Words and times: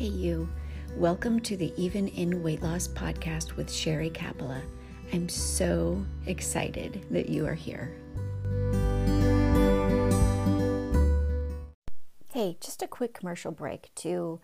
Hey, 0.00 0.06
you. 0.06 0.48
Welcome 0.96 1.40
to 1.40 1.58
the 1.58 1.74
Even 1.76 2.08
in 2.08 2.42
Weight 2.42 2.62
Loss 2.62 2.88
podcast 2.88 3.56
with 3.56 3.70
Sherry 3.70 4.08
Kapala. 4.08 4.62
I'm 5.12 5.28
so 5.28 6.02
excited 6.24 7.04
that 7.10 7.28
you 7.28 7.46
are 7.46 7.52
here. 7.52 7.92
Hey, 12.32 12.56
just 12.62 12.80
a 12.80 12.86
quick 12.86 13.12
commercial 13.12 13.52
break 13.52 13.94
to 13.96 14.40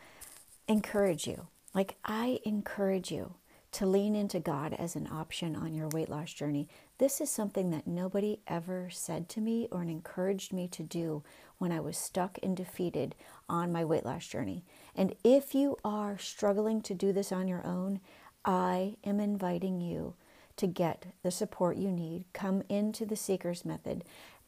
encourage 0.69 1.27
you. 1.27 1.47
Like, 1.73 1.97
I 2.05 2.41
encourage 2.45 3.11
you 3.11 3.37
to 3.77 3.85
lean 3.85 4.15
into 4.15 4.41
God 4.41 4.73
as 4.73 4.97
an 4.97 5.07
option 5.13 5.55
on 5.55 5.75
your 5.75 5.89
weight 5.89 6.09
loss 6.09 6.33
journey. 6.33 6.67
This 6.97 7.21
is 7.21 7.31
something 7.31 7.71
that 7.71 7.87
nobody 7.87 8.41
ever 8.47 8.89
said 8.91 9.29
to 9.31 9.41
me 9.43 9.69
or 9.71 9.83
encouraged 9.83 10.51
me 10.51 10.67
to 10.69 10.83
do 10.83 11.23
when 11.59 11.73
I 11.73 11.81
was 11.81 11.99
stuck 11.99 12.39
and 12.43 12.57
defeated 12.57 13.15
on 13.51 13.73
my 13.73 13.85
weight 13.85 14.07
loss 14.07 14.27
journey. 14.27 14.65
And 14.97 15.15
if 15.23 15.55
you 15.55 15.77
are 15.85 16.19
struggling 16.19 16.81
to 16.83 16.95
do 16.95 17.13
this 17.13 17.31
on 17.31 17.47
your 17.47 17.65
own, 17.65 18.01
I 18.45 18.97
am 19.05 19.21
inviting 19.21 19.81
you 19.81 20.15
to 20.57 20.67
get 20.67 21.07
the 21.23 21.31
support 21.31 21.77
you 21.77 21.91
need. 21.91 22.25
Come 22.33 22.63
into 22.69 23.05
the 23.05 23.17
Seekers 23.17 23.65
Method. 23.65 24.05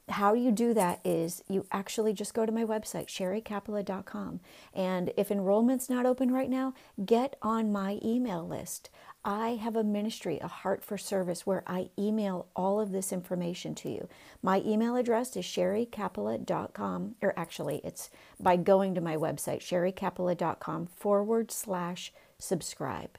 How 0.09 0.33
you 0.33 0.53
do 0.53 0.73
that 0.73 1.01
is 1.05 1.45
you 1.49 1.67
actually 1.71 2.15
just 2.15 2.33
go 2.33 2.47
to 2.47 2.53
my 2.53 2.65
website, 2.65 3.09
sherrycapella.com. 3.09 4.41
And 4.73 5.13
if 5.19 5.31
enrollment's 5.31 5.91
not 5.91 6.07
open 6.07 6.33
right 6.33 6.49
now, 6.49 6.73
get 7.05 7.37
on 7.43 7.71
my 7.71 7.99
email 8.03 8.47
list. 8.47 8.89
I 9.25 9.57
have 9.57 9.77
a 9.77 9.85
ministry, 9.85 10.39
a 10.39 10.49
heart 10.49 10.85
for 10.85 10.97
service, 10.97 11.47
where 11.47 11.63
I 11.67 11.91
email 11.99 12.47
all 12.55 12.81
of 12.81 12.93
this 12.93 13.13
information 13.13 13.75
to 13.77 13.91
you. 13.91 14.09
My 14.43 14.63
email 14.65 14.97
address 14.97 15.37
is 15.37 15.45
sherrycapella.com, 15.45 17.17
or 17.21 17.35
actually, 17.37 17.81
it's 17.85 18.11
by 18.41 18.57
going 18.57 18.95
to 18.95 19.01
my 19.01 19.17
website, 19.17 19.61
sherrycapella.com 19.61 20.87
forward 20.87 21.51
slash 21.51 22.13
subscribe. 22.39 23.19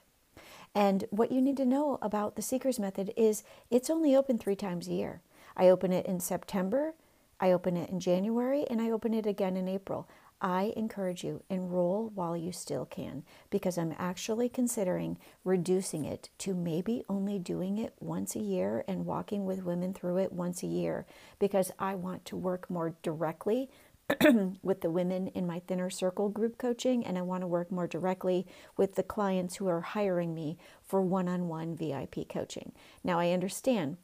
And 0.74 1.04
what 1.10 1.32
you 1.32 1.40
need 1.40 1.56
to 1.58 1.66
know 1.66 1.98
about 2.00 2.36
the 2.36 2.42
Seekers 2.42 2.78
Method 2.78 3.12
is 3.16 3.42
it's 3.70 3.90
only 3.90 4.16
open 4.16 4.38
three 4.38 4.56
times 4.56 4.88
a 4.88 4.92
year. 4.92 5.20
I 5.56 5.68
open 5.68 5.92
it 5.92 6.06
in 6.06 6.20
September, 6.20 6.94
I 7.40 7.52
open 7.52 7.76
it 7.76 7.90
in 7.90 8.00
January, 8.00 8.66
and 8.70 8.80
I 8.80 8.90
open 8.90 9.14
it 9.14 9.26
again 9.26 9.56
in 9.56 9.68
April. 9.68 10.08
I 10.40 10.72
encourage 10.76 11.22
you, 11.22 11.42
enroll 11.50 12.10
while 12.14 12.36
you 12.36 12.52
still 12.52 12.86
can, 12.86 13.24
because 13.50 13.76
I'm 13.76 13.94
actually 13.98 14.48
considering 14.48 15.18
reducing 15.44 16.04
it 16.04 16.30
to 16.38 16.54
maybe 16.54 17.04
only 17.08 17.38
doing 17.38 17.76
it 17.76 17.94
once 18.00 18.34
a 18.34 18.40
year 18.40 18.84
and 18.88 19.04
walking 19.04 19.44
with 19.44 19.64
women 19.64 19.92
through 19.92 20.18
it 20.18 20.32
once 20.32 20.62
a 20.62 20.66
year, 20.66 21.04
because 21.38 21.72
I 21.78 21.94
want 21.94 22.24
to 22.26 22.36
work 22.36 22.70
more 22.70 22.94
directly 23.02 23.68
with 24.62 24.80
the 24.80 24.90
women 24.90 25.28
in 25.28 25.46
my 25.46 25.60
thinner 25.60 25.90
circle 25.90 26.28
group 26.28 26.56
coaching, 26.58 27.04
and 27.04 27.18
I 27.18 27.22
want 27.22 27.42
to 27.42 27.46
work 27.46 27.70
more 27.70 27.86
directly 27.86 28.46
with 28.76 28.94
the 28.94 29.02
clients 29.02 29.56
who 29.56 29.68
are 29.68 29.80
hiring 29.82 30.34
me 30.34 30.56
for 30.82 31.02
one 31.02 31.28
on 31.28 31.48
one 31.48 31.76
VIP 31.76 32.28
coaching. 32.28 32.72
Now, 33.04 33.18
I 33.18 33.30
understand 33.32 33.98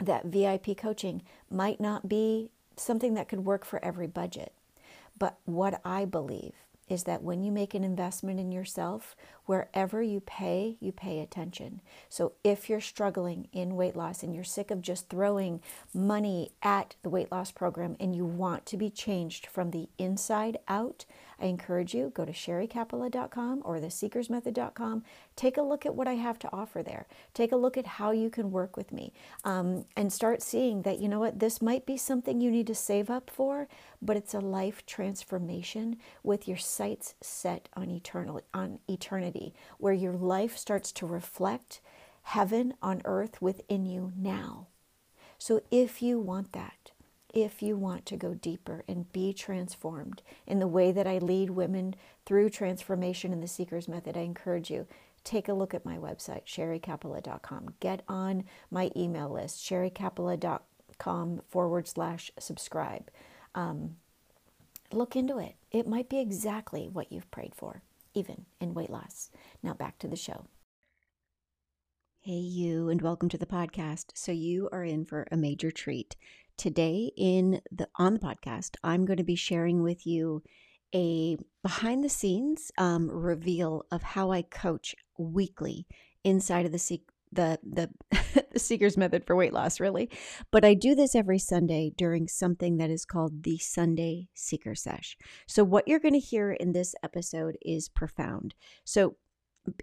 that 0.00 0.26
VIP 0.26 0.76
coaching 0.76 1.22
might 1.50 1.80
not 1.80 2.08
be 2.08 2.50
something 2.76 3.14
that 3.14 3.28
could 3.28 3.44
work 3.44 3.64
for 3.64 3.84
every 3.84 4.06
budget. 4.06 4.52
But 5.18 5.38
what 5.44 5.80
I 5.84 6.04
believe 6.04 6.52
is 6.88 7.04
that 7.04 7.22
when 7.22 7.42
you 7.42 7.52
make 7.52 7.74
an 7.74 7.84
investment 7.84 8.40
in 8.40 8.52
yourself, 8.52 9.14
wherever 9.48 10.02
you 10.02 10.20
pay, 10.20 10.76
you 10.78 10.92
pay 10.92 11.20
attention. 11.20 11.80
So 12.10 12.32
if 12.44 12.68
you're 12.68 12.82
struggling 12.82 13.48
in 13.50 13.76
weight 13.76 13.96
loss 13.96 14.22
and 14.22 14.34
you're 14.34 14.44
sick 14.44 14.70
of 14.70 14.82
just 14.82 15.08
throwing 15.08 15.62
money 15.94 16.50
at 16.62 16.96
the 17.02 17.08
weight 17.08 17.32
loss 17.32 17.50
program 17.50 17.96
and 17.98 18.14
you 18.14 18.26
want 18.26 18.66
to 18.66 18.76
be 18.76 18.90
changed 18.90 19.46
from 19.46 19.70
the 19.70 19.88
inside 19.96 20.58
out, 20.68 21.06
I 21.40 21.46
encourage 21.46 21.94
you 21.94 22.10
go 22.14 22.24
to 22.24 22.32
sherrycapella.com 22.32 23.62
or 23.64 23.78
theseekersmethod.com. 23.78 25.04
Take 25.36 25.56
a 25.56 25.62
look 25.62 25.86
at 25.86 25.94
what 25.94 26.08
I 26.08 26.14
have 26.14 26.38
to 26.40 26.52
offer 26.52 26.82
there. 26.82 27.06
Take 27.32 27.52
a 27.52 27.56
look 27.56 27.76
at 27.76 27.86
how 27.86 28.10
you 28.10 28.28
can 28.28 28.50
work 28.50 28.76
with 28.76 28.92
me 28.92 29.12
um, 29.44 29.84
and 29.96 30.12
start 30.12 30.42
seeing 30.42 30.82
that 30.82 30.98
you 30.98 31.08
know 31.08 31.20
what 31.20 31.38
this 31.38 31.62
might 31.62 31.86
be 31.86 31.96
something 31.96 32.40
you 32.40 32.50
need 32.50 32.66
to 32.66 32.74
save 32.74 33.08
up 33.08 33.30
for, 33.30 33.68
but 34.02 34.16
it's 34.16 34.34
a 34.34 34.40
life 34.40 34.84
transformation 34.84 35.96
with 36.22 36.48
your 36.48 36.56
sights 36.56 37.14
set 37.20 37.68
on 37.74 37.90
eternal 37.90 38.40
on 38.52 38.80
eternity, 38.88 39.37
where 39.78 39.92
your 39.92 40.14
life 40.14 40.56
starts 40.56 40.92
to 40.92 41.06
reflect 41.06 41.80
heaven 42.22 42.74
on 42.82 43.02
earth 43.04 43.40
within 43.40 43.86
you 43.86 44.12
now. 44.16 44.66
So 45.38 45.62
if 45.70 46.02
you 46.02 46.18
want 46.18 46.52
that, 46.52 46.90
if 47.32 47.62
you 47.62 47.76
want 47.76 48.06
to 48.06 48.16
go 48.16 48.34
deeper 48.34 48.84
and 48.88 49.12
be 49.12 49.32
transformed 49.32 50.22
in 50.46 50.58
the 50.58 50.66
way 50.66 50.92
that 50.92 51.06
I 51.06 51.18
lead 51.18 51.50
women 51.50 51.94
through 52.24 52.50
transformation 52.50 53.32
in 53.32 53.40
the 53.40 53.48
Seekers 53.48 53.88
Method, 53.88 54.16
I 54.16 54.20
encourage 54.20 54.70
you. 54.70 54.86
Take 55.24 55.48
a 55.48 55.52
look 55.52 55.74
at 55.74 55.84
my 55.84 55.98
website, 55.98 56.46
sherrycapella.com. 56.46 57.74
Get 57.80 58.02
on 58.08 58.44
my 58.70 58.90
email 58.96 59.28
list, 59.28 59.62
sherrycapella.com 59.62 61.42
forward 61.46 61.86
slash 61.88 62.30
subscribe. 62.38 63.10
Um, 63.54 63.96
look 64.90 65.16
into 65.16 65.38
it. 65.38 65.56
It 65.70 65.86
might 65.86 66.08
be 66.08 66.18
exactly 66.18 66.88
what 66.88 67.12
you've 67.12 67.30
prayed 67.30 67.54
for, 67.54 67.82
even 68.18 68.46
in 68.60 68.74
weight 68.74 68.90
loss. 68.90 69.30
Now 69.62 69.74
back 69.74 69.98
to 70.00 70.08
the 70.08 70.16
show. 70.16 70.46
Hey, 72.20 72.32
you, 72.32 72.88
and 72.88 73.00
welcome 73.00 73.28
to 73.28 73.38
the 73.38 73.46
podcast. 73.46 74.06
So, 74.14 74.32
you 74.32 74.68
are 74.72 74.82
in 74.82 75.04
for 75.04 75.28
a 75.30 75.36
major 75.36 75.70
treat. 75.70 76.16
Today 76.56 77.12
in 77.16 77.60
the 77.70 77.88
on 77.94 78.14
the 78.14 78.20
podcast, 78.20 78.74
I'm 78.82 79.06
going 79.06 79.18
to 79.18 79.22
be 79.22 79.36
sharing 79.36 79.84
with 79.84 80.04
you 80.04 80.42
a 80.92 81.36
behind 81.62 82.02
the 82.02 82.08
scenes 82.08 82.72
um, 82.76 83.08
reveal 83.08 83.84
of 83.92 84.02
how 84.02 84.32
I 84.32 84.42
coach 84.42 84.96
weekly 85.16 85.86
inside 86.24 86.66
of 86.66 86.72
the 86.72 86.78
the 87.32 87.58
the 87.62 87.90
the 88.52 88.58
seekers 88.58 88.96
method 88.96 89.24
for 89.24 89.36
weight 89.36 89.52
loss 89.52 89.80
really. 89.80 90.10
But 90.50 90.64
i 90.64 90.74
do 90.74 90.94
this 90.94 91.14
every 91.14 91.38
sunday 91.38 91.92
during 91.96 92.28
something 92.28 92.76
that 92.78 92.90
is 92.90 93.04
called 93.04 93.42
the 93.42 93.58
sunday 93.58 94.28
seeker 94.34 94.74
sesh. 94.74 95.16
So 95.46 95.64
what 95.64 95.86
you're 95.86 95.98
going 95.98 96.14
to 96.14 96.20
hear 96.20 96.52
in 96.52 96.72
this 96.72 96.94
episode 97.02 97.56
is 97.62 97.88
profound. 97.88 98.54
So 98.84 99.16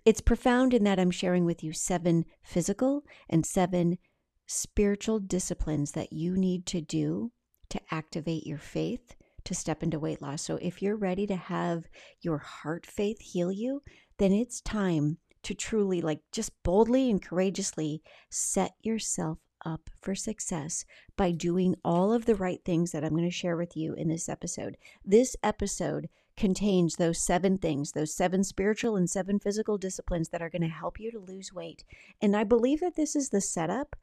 it's 0.03 0.21
profound 0.21 0.73
in 0.73 0.83
that 0.83 0.99
i'm 0.99 1.11
sharing 1.11 1.45
with 1.45 1.63
you 1.63 1.71
seven 1.71 2.25
physical 2.43 3.03
and 3.29 3.45
seven 3.45 3.99
spiritual 4.47 5.19
disciplines 5.19 5.91
that 5.91 6.11
you 6.11 6.35
need 6.35 6.65
to 6.65 6.81
do 6.81 7.31
to 7.69 7.79
activate 7.91 8.45
your 8.45 8.57
faith 8.57 9.15
to 9.43 9.53
step 9.53 9.83
into 9.83 9.99
weight 9.99 10.21
loss. 10.21 10.41
So 10.41 10.57
if 10.61 10.81
you're 10.81 10.95
ready 10.95 11.25
to 11.27 11.35
have 11.35 11.85
your 12.21 12.39
heart 12.39 12.85
faith 12.85 13.21
heal 13.21 13.51
you, 13.51 13.81
then 14.17 14.31
it's 14.31 14.59
time 14.61 15.17
to 15.45 15.53
truly, 15.53 16.01
like, 16.01 16.19
just 16.31 16.51
boldly 16.63 17.09
and 17.09 17.21
courageously 17.21 18.01
set 18.29 18.73
yourself 18.81 19.39
up 19.65 19.89
for 20.01 20.13
success 20.13 20.85
by 21.17 21.31
doing 21.31 21.75
all 21.83 22.13
of 22.13 22.25
the 22.25 22.35
right 22.35 22.63
things 22.63 22.91
that 22.91 23.03
I'm 23.03 23.15
going 23.15 23.23
to 23.23 23.31
share 23.31 23.57
with 23.57 23.75
you 23.75 23.93
in 23.93 24.09
this 24.09 24.29
episode. 24.29 24.77
This 25.03 25.35
episode 25.43 26.09
contains 26.37 26.95
those 26.95 27.19
seven 27.19 27.57
things, 27.57 27.91
those 27.91 28.13
seven 28.13 28.43
spiritual 28.43 28.95
and 28.95 29.09
seven 29.09 29.39
physical 29.39 29.77
disciplines 29.77 30.29
that 30.29 30.41
are 30.41 30.49
going 30.49 30.61
to 30.61 30.67
help 30.67 30.99
you 30.99 31.11
to 31.11 31.19
lose 31.19 31.53
weight. 31.53 31.83
And 32.21 32.35
I 32.35 32.43
believe 32.43 32.81
that 32.81 32.95
this 32.95 33.15
is 33.15 33.29
the 33.29 33.41
setup 33.41 33.95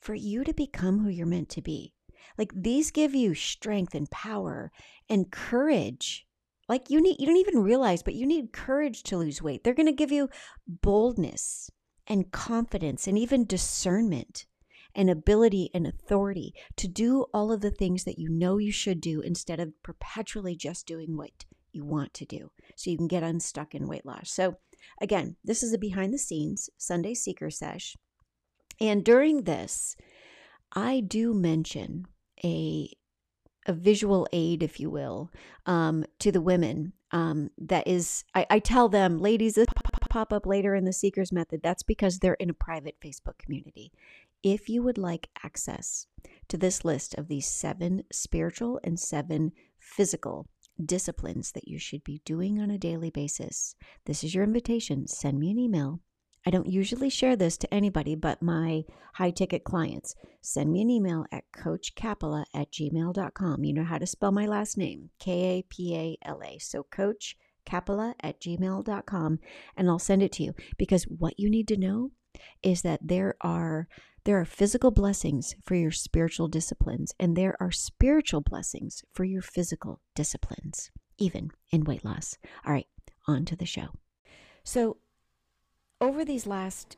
for 0.00 0.14
you 0.14 0.44
to 0.44 0.54
become 0.54 1.00
who 1.00 1.08
you're 1.08 1.26
meant 1.26 1.48
to 1.50 1.62
be. 1.62 1.92
Like 2.38 2.52
these 2.54 2.90
give 2.90 3.14
you 3.14 3.34
strength 3.34 3.94
and 3.94 4.10
power 4.10 4.70
and 5.08 5.30
courage. 5.30 6.25
Like 6.68 6.90
you 6.90 7.00
need 7.00 7.16
you 7.18 7.26
don't 7.26 7.36
even 7.36 7.62
realize, 7.62 8.02
but 8.02 8.14
you 8.14 8.26
need 8.26 8.52
courage 8.52 9.02
to 9.04 9.16
lose 9.16 9.42
weight. 9.42 9.62
They're 9.62 9.74
going 9.74 9.86
to 9.86 9.92
give 9.92 10.12
you 10.12 10.28
boldness 10.66 11.70
and 12.06 12.30
confidence 12.30 13.06
and 13.06 13.18
even 13.18 13.46
discernment 13.46 14.46
and 14.94 15.10
ability 15.10 15.70
and 15.74 15.86
authority 15.86 16.54
to 16.76 16.88
do 16.88 17.26
all 17.34 17.52
of 17.52 17.60
the 17.60 17.70
things 17.70 18.04
that 18.04 18.18
you 18.18 18.28
know 18.30 18.58
you 18.58 18.72
should 18.72 19.00
do 19.00 19.20
instead 19.20 19.60
of 19.60 19.80
perpetually 19.82 20.56
just 20.56 20.86
doing 20.86 21.16
what 21.16 21.44
you 21.72 21.84
want 21.84 22.14
to 22.14 22.24
do 22.24 22.50
so 22.74 22.90
you 22.90 22.96
can 22.96 23.08
get 23.08 23.22
unstuck 23.22 23.74
in 23.74 23.86
weight 23.86 24.06
loss. 24.06 24.30
So 24.30 24.56
again, 25.00 25.36
this 25.44 25.62
is 25.62 25.72
a 25.72 25.78
behind 25.78 26.14
the 26.14 26.18
scenes 26.18 26.70
Sunday 26.78 27.12
seeker 27.14 27.50
sesh 27.50 27.94
and 28.80 29.04
during 29.04 29.44
this, 29.44 29.96
I 30.72 31.00
do 31.00 31.32
mention 31.32 32.06
a 32.44 32.90
a 33.66 33.72
visual 33.72 34.26
aid, 34.32 34.62
if 34.62 34.80
you 34.80 34.90
will, 34.90 35.30
um, 35.66 36.04
to 36.20 36.32
the 36.32 36.40
women. 36.40 36.92
Um, 37.12 37.50
that 37.58 37.86
is, 37.86 38.24
I, 38.34 38.46
I 38.50 38.58
tell 38.58 38.88
them, 38.88 39.18
ladies, 39.18 39.54
this 39.54 39.66
pop 40.16 40.32
up 40.32 40.46
later 40.46 40.74
in 40.74 40.84
the 40.84 40.92
Seekers 40.92 41.30
Method. 41.30 41.60
That's 41.62 41.82
because 41.82 42.18
they're 42.18 42.34
in 42.34 42.50
a 42.50 42.54
private 42.54 42.96
Facebook 43.00 43.38
community. 43.38 43.92
If 44.42 44.68
you 44.68 44.82
would 44.82 44.98
like 44.98 45.28
access 45.44 46.06
to 46.48 46.56
this 46.56 46.84
list 46.84 47.14
of 47.16 47.28
these 47.28 47.46
seven 47.46 48.04
spiritual 48.10 48.80
and 48.82 48.98
seven 48.98 49.52
physical 49.78 50.48
disciplines 50.82 51.52
that 51.52 51.68
you 51.68 51.78
should 51.78 52.02
be 52.02 52.22
doing 52.24 52.60
on 52.60 52.70
a 52.70 52.78
daily 52.78 53.10
basis, 53.10 53.74
this 54.06 54.24
is 54.24 54.34
your 54.34 54.44
invitation. 54.44 55.06
Send 55.06 55.38
me 55.38 55.50
an 55.50 55.58
email 55.58 56.00
I 56.46 56.50
don't 56.50 56.68
usually 56.68 57.10
share 57.10 57.34
this 57.34 57.56
to 57.58 57.74
anybody 57.74 58.14
but 58.14 58.40
my 58.40 58.84
high 59.14 59.32
ticket 59.32 59.64
clients. 59.64 60.14
Send 60.40 60.72
me 60.72 60.80
an 60.80 60.90
email 60.90 61.26
at 61.32 61.44
coachcapella 61.52 62.44
at 62.54 62.70
gmail.com. 62.70 63.64
You 63.64 63.74
know 63.74 63.84
how 63.84 63.98
to 63.98 64.06
spell 64.06 64.30
my 64.30 64.46
last 64.46 64.78
name 64.78 65.10
K 65.18 65.58
A 65.58 65.62
P 65.62 65.96
A 65.96 66.16
L 66.24 66.40
A. 66.44 66.58
So, 66.58 66.84
Coach 66.84 67.36
Kapala 67.66 68.14
at 68.20 68.40
gmail.com, 68.40 69.38
and 69.76 69.88
I'll 69.88 69.98
send 69.98 70.22
it 70.22 70.32
to 70.32 70.44
you 70.44 70.54
because 70.78 71.04
what 71.04 71.38
you 71.38 71.50
need 71.50 71.68
to 71.68 71.76
know 71.76 72.12
is 72.62 72.82
that 72.82 73.00
there 73.02 73.34
are 73.40 73.88
there 74.24 74.40
are 74.40 74.44
physical 74.44 74.90
blessings 74.90 75.54
for 75.64 75.74
your 75.74 75.90
spiritual 75.90 76.48
disciplines 76.48 77.14
and 77.18 77.36
there 77.36 77.56
are 77.60 77.70
spiritual 77.72 78.40
blessings 78.40 79.02
for 79.12 79.24
your 79.24 79.40
physical 79.40 80.00
disciplines 80.14 80.90
even 81.16 81.50
in 81.70 81.84
weight 81.84 82.04
loss 82.04 82.36
all 82.66 82.72
right 82.72 82.88
on 83.26 83.44
to 83.46 83.56
the 83.56 83.64
show 83.64 83.88
so 84.64 84.98
over 86.00 86.24
these 86.24 86.46
last 86.46 86.96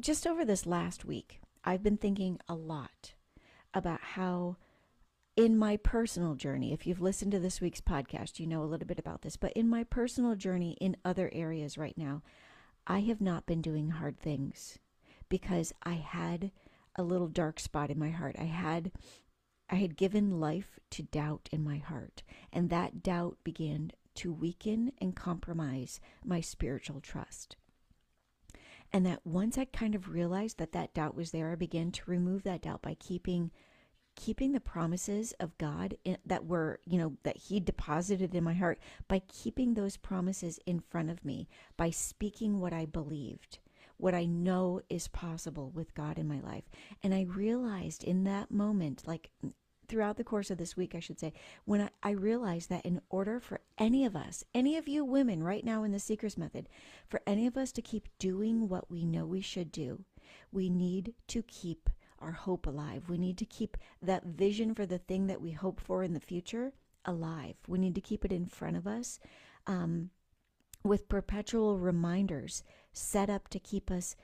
just 0.00 0.26
over 0.26 0.44
this 0.44 0.66
last 0.66 1.04
week 1.04 1.40
i've 1.64 1.82
been 1.82 1.96
thinking 1.96 2.38
a 2.48 2.54
lot 2.54 3.14
about 3.74 4.00
how 4.00 4.56
in 5.36 5.58
my 5.58 5.76
personal 5.76 6.34
journey, 6.34 6.72
if 6.72 6.86
you've 6.86 7.02
listened 7.02 7.30
to 7.32 7.38
this 7.38 7.60
week's 7.60 7.80
podcast, 7.80 8.40
you 8.40 8.46
know 8.46 8.62
a 8.62 8.64
little 8.64 8.86
bit 8.86 8.98
about 8.98 9.20
this, 9.20 9.36
but 9.36 9.52
in 9.52 9.68
my 9.68 9.84
personal 9.84 10.34
journey 10.34 10.78
in 10.80 10.96
other 11.04 11.30
areas 11.32 11.76
right 11.76 11.96
now, 11.96 12.22
I 12.86 13.00
have 13.00 13.20
not 13.20 13.44
been 13.44 13.60
doing 13.60 13.90
hard 13.90 14.18
things 14.18 14.78
because 15.28 15.74
I 15.82 15.94
had 15.94 16.52
a 16.96 17.02
little 17.02 17.28
dark 17.28 17.60
spot 17.60 17.90
in 17.90 17.98
my 17.98 18.10
heart. 18.10 18.36
I 18.38 18.44
had 18.44 18.92
I 19.68 19.74
had 19.74 19.96
given 19.96 20.40
life 20.40 20.78
to 20.90 21.02
doubt 21.02 21.48
in 21.52 21.62
my 21.64 21.78
heart, 21.78 22.22
and 22.52 22.70
that 22.70 23.02
doubt 23.02 23.36
began 23.44 23.90
to 24.14 24.32
weaken 24.32 24.92
and 24.98 25.14
compromise 25.14 26.00
my 26.24 26.40
spiritual 26.40 27.00
trust. 27.00 27.56
And 28.96 29.04
that 29.04 29.26
once 29.26 29.58
I 29.58 29.66
kind 29.66 29.94
of 29.94 30.08
realized 30.08 30.56
that 30.56 30.72
that 30.72 30.94
doubt 30.94 31.14
was 31.14 31.30
there, 31.30 31.52
I 31.52 31.54
began 31.54 31.92
to 31.92 32.10
remove 32.10 32.44
that 32.44 32.62
doubt 32.62 32.80
by 32.80 32.94
keeping 32.94 33.50
keeping 34.14 34.52
the 34.52 34.58
promises 34.60 35.34
of 35.38 35.58
God 35.58 35.98
in, 36.02 36.16
that 36.24 36.46
were, 36.46 36.80
you 36.86 36.96
know, 36.96 37.18
that 37.22 37.36
He 37.36 37.60
deposited 37.60 38.34
in 38.34 38.42
my 38.42 38.54
heart, 38.54 38.78
by 39.06 39.18
keeping 39.28 39.74
those 39.74 39.98
promises 39.98 40.58
in 40.64 40.80
front 40.80 41.10
of 41.10 41.26
me, 41.26 41.46
by 41.76 41.90
speaking 41.90 42.58
what 42.58 42.72
I 42.72 42.86
believed, 42.86 43.58
what 43.98 44.14
I 44.14 44.24
know 44.24 44.80
is 44.88 45.08
possible 45.08 45.70
with 45.74 45.94
God 45.94 46.18
in 46.18 46.26
my 46.26 46.40
life. 46.40 46.64
And 47.02 47.12
I 47.12 47.26
realized 47.28 48.02
in 48.02 48.24
that 48.24 48.50
moment, 48.50 49.06
like 49.06 49.30
throughout 49.88 50.16
the 50.16 50.24
course 50.24 50.50
of 50.50 50.58
this 50.58 50.76
week, 50.76 50.94
I 50.94 51.00
should 51.00 51.20
say, 51.20 51.32
when 51.64 51.80
I, 51.80 51.90
I, 52.02 52.10
realized 52.10 52.68
that 52.70 52.84
in 52.84 53.00
order 53.08 53.40
for 53.40 53.60
any 53.78 54.04
of 54.04 54.16
us, 54.16 54.44
any 54.54 54.76
of 54.76 54.88
you 54.88 55.04
women 55.04 55.42
right 55.42 55.64
now 55.64 55.82
in 55.82 55.92
the 55.92 55.98
Seekers 55.98 56.38
Method, 56.38 56.68
for 57.08 57.20
any 57.26 57.46
of 57.46 57.56
us 57.56 57.72
to 57.72 57.82
keep 57.82 58.08
doing 58.18 58.68
what 58.68 58.90
we 58.90 59.04
know 59.04 59.26
we 59.26 59.40
should 59.40 59.72
do, 59.72 60.04
we 60.52 60.70
need 60.70 61.14
to 61.28 61.42
keep 61.42 61.90
our 62.18 62.32
hope 62.32 62.66
alive. 62.66 63.08
We 63.08 63.18
need 63.18 63.38
to 63.38 63.44
keep 63.44 63.76
that 64.02 64.24
vision 64.24 64.74
for 64.74 64.86
the 64.86 64.98
thing 64.98 65.26
that 65.26 65.40
we 65.40 65.52
hope 65.52 65.80
for 65.80 66.02
in 66.02 66.14
the 66.14 66.20
future 66.20 66.72
alive. 67.04 67.56
We 67.68 67.78
need 67.78 67.94
to 67.94 68.00
keep 68.00 68.24
it 68.24 68.32
in 68.32 68.46
front 68.46 68.76
of 68.76 68.86
us 68.86 69.20
um, 69.66 70.10
with 70.82 71.08
perpetual 71.08 71.78
reminders 71.78 72.62
set 72.92 73.28
up 73.28 73.48
to 73.48 73.58
keep 73.58 73.90
us 73.90 74.16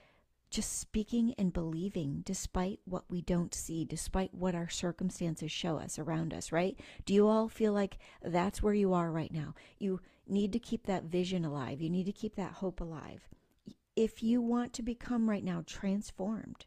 just 0.52 0.78
speaking 0.78 1.34
and 1.38 1.52
believing 1.52 2.22
despite 2.24 2.78
what 2.84 3.04
we 3.08 3.20
don't 3.22 3.54
see, 3.54 3.84
despite 3.84 4.32
what 4.32 4.54
our 4.54 4.68
circumstances 4.68 5.50
show 5.50 5.78
us 5.78 5.98
around 5.98 6.32
us, 6.32 6.52
right? 6.52 6.78
Do 7.04 7.14
you 7.14 7.26
all 7.26 7.48
feel 7.48 7.72
like 7.72 7.98
that's 8.22 8.62
where 8.62 8.74
you 8.74 8.92
are 8.92 9.10
right 9.10 9.32
now? 9.32 9.54
You 9.78 10.00
need 10.28 10.52
to 10.52 10.58
keep 10.58 10.86
that 10.86 11.04
vision 11.04 11.44
alive. 11.44 11.80
You 11.80 11.90
need 11.90 12.06
to 12.06 12.12
keep 12.12 12.36
that 12.36 12.52
hope 12.52 12.80
alive. 12.80 13.28
If 13.96 14.22
you 14.22 14.40
want 14.40 14.72
to 14.74 14.82
become 14.82 15.28
right 15.28 15.44
now 15.44 15.64
transformed, 15.66 16.66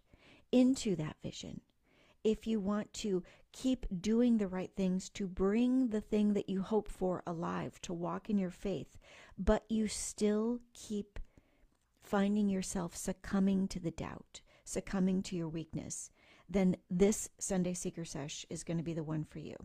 into 0.52 0.96
that 0.96 1.18
vision. 1.22 1.60
If 2.24 2.48
you 2.48 2.60
want 2.62 2.94
to 2.94 3.24
keep 3.52 3.86
doing 4.02 4.38
the 4.38 4.48
right 4.48 4.72
things 4.76 5.10
to 5.10 5.28
bring 5.28 5.90
the 5.90 6.02
thing 6.02 6.34
that 6.34 6.50
you 6.50 6.62
hope 6.62 6.88
for 6.88 7.22
alive, 7.28 7.80
to 7.82 7.94
walk 7.94 8.30
in 8.30 8.38
your 8.38 8.52
faith, 8.52 8.98
but 9.38 9.64
you 9.70 9.88
still 9.88 10.60
keep 10.74 11.20
finding 12.06 12.50
yourself 12.50 12.96
succumbing 12.96 13.68
to 13.70 13.80
the 13.80 13.92
doubt, 13.92 14.42
succumbing 14.64 15.24
to 15.24 15.36
your 15.36 15.50
weakness, 15.50 16.12
then 16.50 16.78
this 16.90 17.30
Sunday 17.40 17.74
Seeker 17.74 18.06
Sesh 18.06 18.46
is 18.50 18.64
going 18.64 18.78
to 18.78 18.84
be 18.84 18.94
the 18.94 19.04
one 19.04 19.24
for 19.24 19.40
you. 19.40 19.56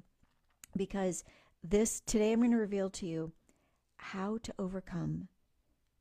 Because 0.76 1.24
this, 1.62 2.00
today 2.00 2.32
I'm 2.32 2.40
going 2.40 2.52
to 2.52 2.56
reveal 2.56 2.90
to 2.90 3.06
you 3.06 3.32
how 3.96 4.38
to 4.42 4.54
overcome 4.58 5.28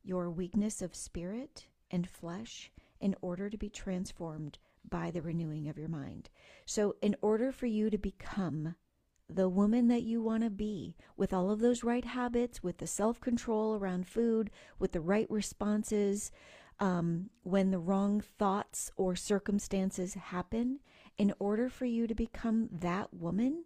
your 0.02 0.30
weakness 0.30 0.80
of 0.80 0.94
spirit 0.94 1.66
and 1.90 2.08
flesh 2.08 2.70
in 3.00 3.14
order 3.20 3.50
to 3.50 3.58
be 3.58 3.68
transformed 3.68 4.58
by 4.88 5.10
the 5.10 5.20
renewing 5.20 5.68
of 5.68 5.76
your 5.76 5.88
mind. 5.88 6.30
So, 6.64 6.96
in 7.02 7.16
order 7.20 7.52
for 7.52 7.66
you 7.66 7.90
to 7.90 7.98
become 7.98 8.74
the 9.34 9.48
woman 9.48 9.88
that 9.88 10.02
you 10.02 10.22
want 10.22 10.42
to 10.42 10.50
be 10.50 10.96
with 11.16 11.32
all 11.32 11.50
of 11.50 11.60
those 11.60 11.84
right 11.84 12.04
habits, 12.04 12.62
with 12.62 12.78
the 12.78 12.86
self 12.86 13.20
control 13.20 13.74
around 13.74 14.06
food, 14.06 14.50
with 14.78 14.92
the 14.92 15.00
right 15.00 15.30
responses, 15.30 16.30
um, 16.78 17.30
when 17.42 17.70
the 17.70 17.78
wrong 17.78 18.20
thoughts 18.20 18.90
or 18.96 19.14
circumstances 19.14 20.14
happen, 20.14 20.80
in 21.18 21.34
order 21.38 21.68
for 21.68 21.84
you 21.84 22.06
to 22.06 22.14
become 22.14 22.68
that 22.72 23.12
woman, 23.12 23.64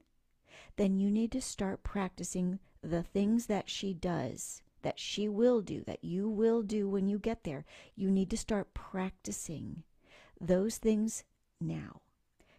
then 0.76 0.99
you 0.99 1.11
need 1.11 1.31
to 1.32 1.40
start 1.40 1.82
practicing 1.82 2.58
the 2.82 3.02
things 3.02 3.46
that 3.46 3.70
she 3.70 3.94
does, 3.94 4.62
that 4.82 4.99
she 4.99 5.28
will 5.28 5.60
do, 5.60 5.82
that 5.84 6.02
you 6.05 6.28
will 6.28 6.62
do 6.62 6.88
when 6.88 7.08
you 7.08 7.19
get 7.19 7.44
there. 7.44 7.64
You 7.94 8.10
need 8.10 8.31
to 8.31 8.37
start 8.37 8.75
practicing 8.75 9.84
those 10.40 10.78
things 10.78 11.25
now 11.60 12.00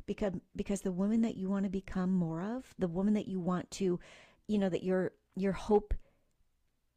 because 0.06 0.34
because 0.56 0.82
the 0.82 0.92
woman 0.92 1.22
that 1.22 1.38
you 1.38 1.50
want 1.50 1.64
to 1.64 1.70
become 1.70 2.14
more 2.14 2.42
of 2.42 2.74
the 2.78 2.88
woman 2.88 3.14
that 3.14 3.28
you 3.28 3.40
want 3.40 3.70
to 3.72 4.00
you 4.48 4.58
know 4.58 4.70
that 4.70 4.84
your 4.84 5.12
your 5.36 5.54
hope 5.54 5.94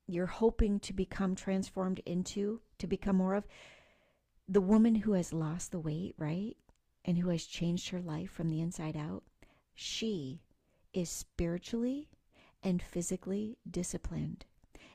you're 0.06 0.26
hoping 0.26 0.81
to 0.81 0.93
become 0.93 1.34
transformed 1.34 2.00
into 2.06 2.60
to 2.78 2.87
become 2.87 3.16
more 3.16 3.34
of 3.34 3.46
the 4.49 4.60
woman 4.60 4.94
who 4.94 5.12
has 5.12 5.32
lost 5.32 5.70
the 5.70 5.81
weight 5.81 6.14
right 6.19 6.56
and 7.05 7.19
who 7.19 7.28
has 7.28 7.44
changed 7.44 7.88
her 7.90 8.00
life 8.00 8.31
from 8.31 8.49
the 8.49 8.60
inside 8.60 8.96
out 8.96 9.22
she 9.75 10.40
is 10.93 11.11
spiritually 11.11 12.08
and 12.62 12.82
physically 12.82 13.56
disciplined 13.70 14.44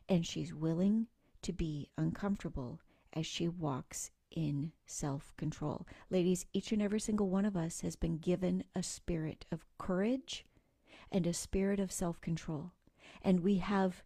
and 0.09 0.25
she's 0.25 0.53
willing 0.53 1.07
to 1.41 1.53
be 1.53 1.89
uncomfortable 1.97 2.79
as 3.13 3.25
she 3.25 3.47
walks 3.47 4.11
in 4.33 4.71
self 4.85 5.33
control. 5.37 5.87
Ladies, 6.09 6.45
each 6.53 6.71
and 6.71 6.81
every 6.81 6.99
single 6.99 7.29
one 7.29 7.45
of 7.45 7.55
us 7.55 7.81
has 7.81 7.95
been 7.95 8.17
given 8.17 8.63
a 8.75 8.83
spirit 8.83 9.45
of 9.51 9.65
courage 9.77 10.45
and 11.11 11.25
a 11.25 11.33
spirit 11.33 11.79
of 11.79 11.91
self 11.91 12.19
control. 12.19 12.71
And 13.21 13.39
we 13.41 13.57
have 13.57 14.03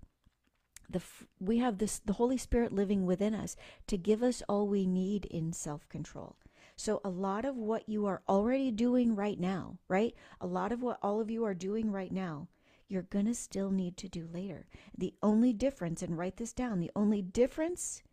the 0.90 1.02
we 1.40 1.58
have 1.58 1.78
this 1.78 2.00
the 2.00 2.14
Holy 2.14 2.38
Spirit 2.38 2.72
living 2.72 3.06
within 3.06 3.34
us 3.34 3.56
to 3.88 3.98
give 3.98 4.24
us 4.24 4.44
all 4.48 4.68
we 4.68 4.86
need 4.86 5.26
in 5.26 5.54
self-control. 5.54 6.38
So 6.76 7.02
a 7.04 7.10
lot 7.10 7.44
of 7.44 7.58
what 7.58 7.90
you 7.90 8.06
are 8.06 8.22
already 8.30 8.72
doing 8.72 9.16
right 9.16 9.40
now, 9.40 9.80
right? 9.88 10.14
A 10.40 10.48
lot 10.48 10.72
of 10.72 10.82
what 10.82 11.00
all 11.02 11.20
of 11.20 11.32
you 11.32 11.44
are 11.44 11.56
doing 11.56 11.92
right 11.92 12.12
now, 12.12 12.48
you're 12.88 13.02
going 13.02 13.26
to 13.26 13.34
still 13.34 13.72
need 13.72 13.98
to 13.98 14.08
do 14.08 14.30
later. 14.32 14.68
The 14.96 15.16
only 15.24 15.54
difference 15.54 16.04
and 16.04 16.18
write 16.18 16.38
this 16.38 16.54
down, 16.54 16.80
the 16.80 16.92
only 16.96 17.22
difference 17.22 18.04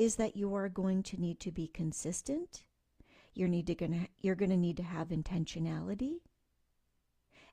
is 0.00 0.16
that 0.16 0.34
you 0.34 0.54
are 0.54 0.70
going 0.70 1.02
to 1.02 1.20
need 1.20 1.38
to 1.38 1.52
be 1.52 1.68
consistent. 1.68 2.64
You're 3.34 3.48
need 3.48 3.66
to 3.66 3.74
gonna 3.74 4.08
you're 4.22 4.34
going 4.34 4.50
to 4.50 4.56
need 4.56 4.78
to 4.78 4.82
have 4.82 5.08
intentionality 5.08 6.20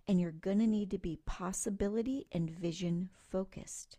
and 0.07 0.21
you're 0.21 0.31
going 0.31 0.59
to 0.59 0.65
need 0.65 0.89
to 0.91 0.97
be 0.97 1.19
possibility 1.25 2.25
and 2.31 2.49
vision 2.49 3.09
focused. 3.29 3.97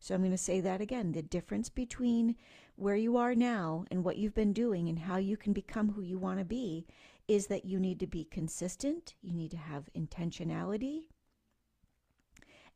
So 0.00 0.16
I'm 0.16 0.22
going 0.22 0.32
to 0.32 0.36
say 0.36 0.60
that 0.62 0.80
again. 0.80 1.12
The 1.12 1.22
difference 1.22 1.68
between 1.68 2.34
where 2.74 2.96
you 2.96 3.16
are 3.16 3.36
now 3.36 3.84
and 3.88 4.02
what 4.02 4.18
you've 4.18 4.34
been 4.34 4.52
doing 4.52 4.88
and 4.88 4.98
how 4.98 5.18
you 5.18 5.36
can 5.36 5.52
become 5.52 5.92
who 5.92 6.02
you 6.02 6.18
want 6.18 6.40
to 6.40 6.44
be 6.44 6.86
is 7.28 7.46
that 7.46 7.64
you 7.64 7.78
need 7.78 8.00
to 8.00 8.08
be 8.08 8.24
consistent, 8.24 9.14
you 9.22 9.32
need 9.32 9.52
to 9.52 9.56
have 9.56 9.88
intentionality, 9.96 11.02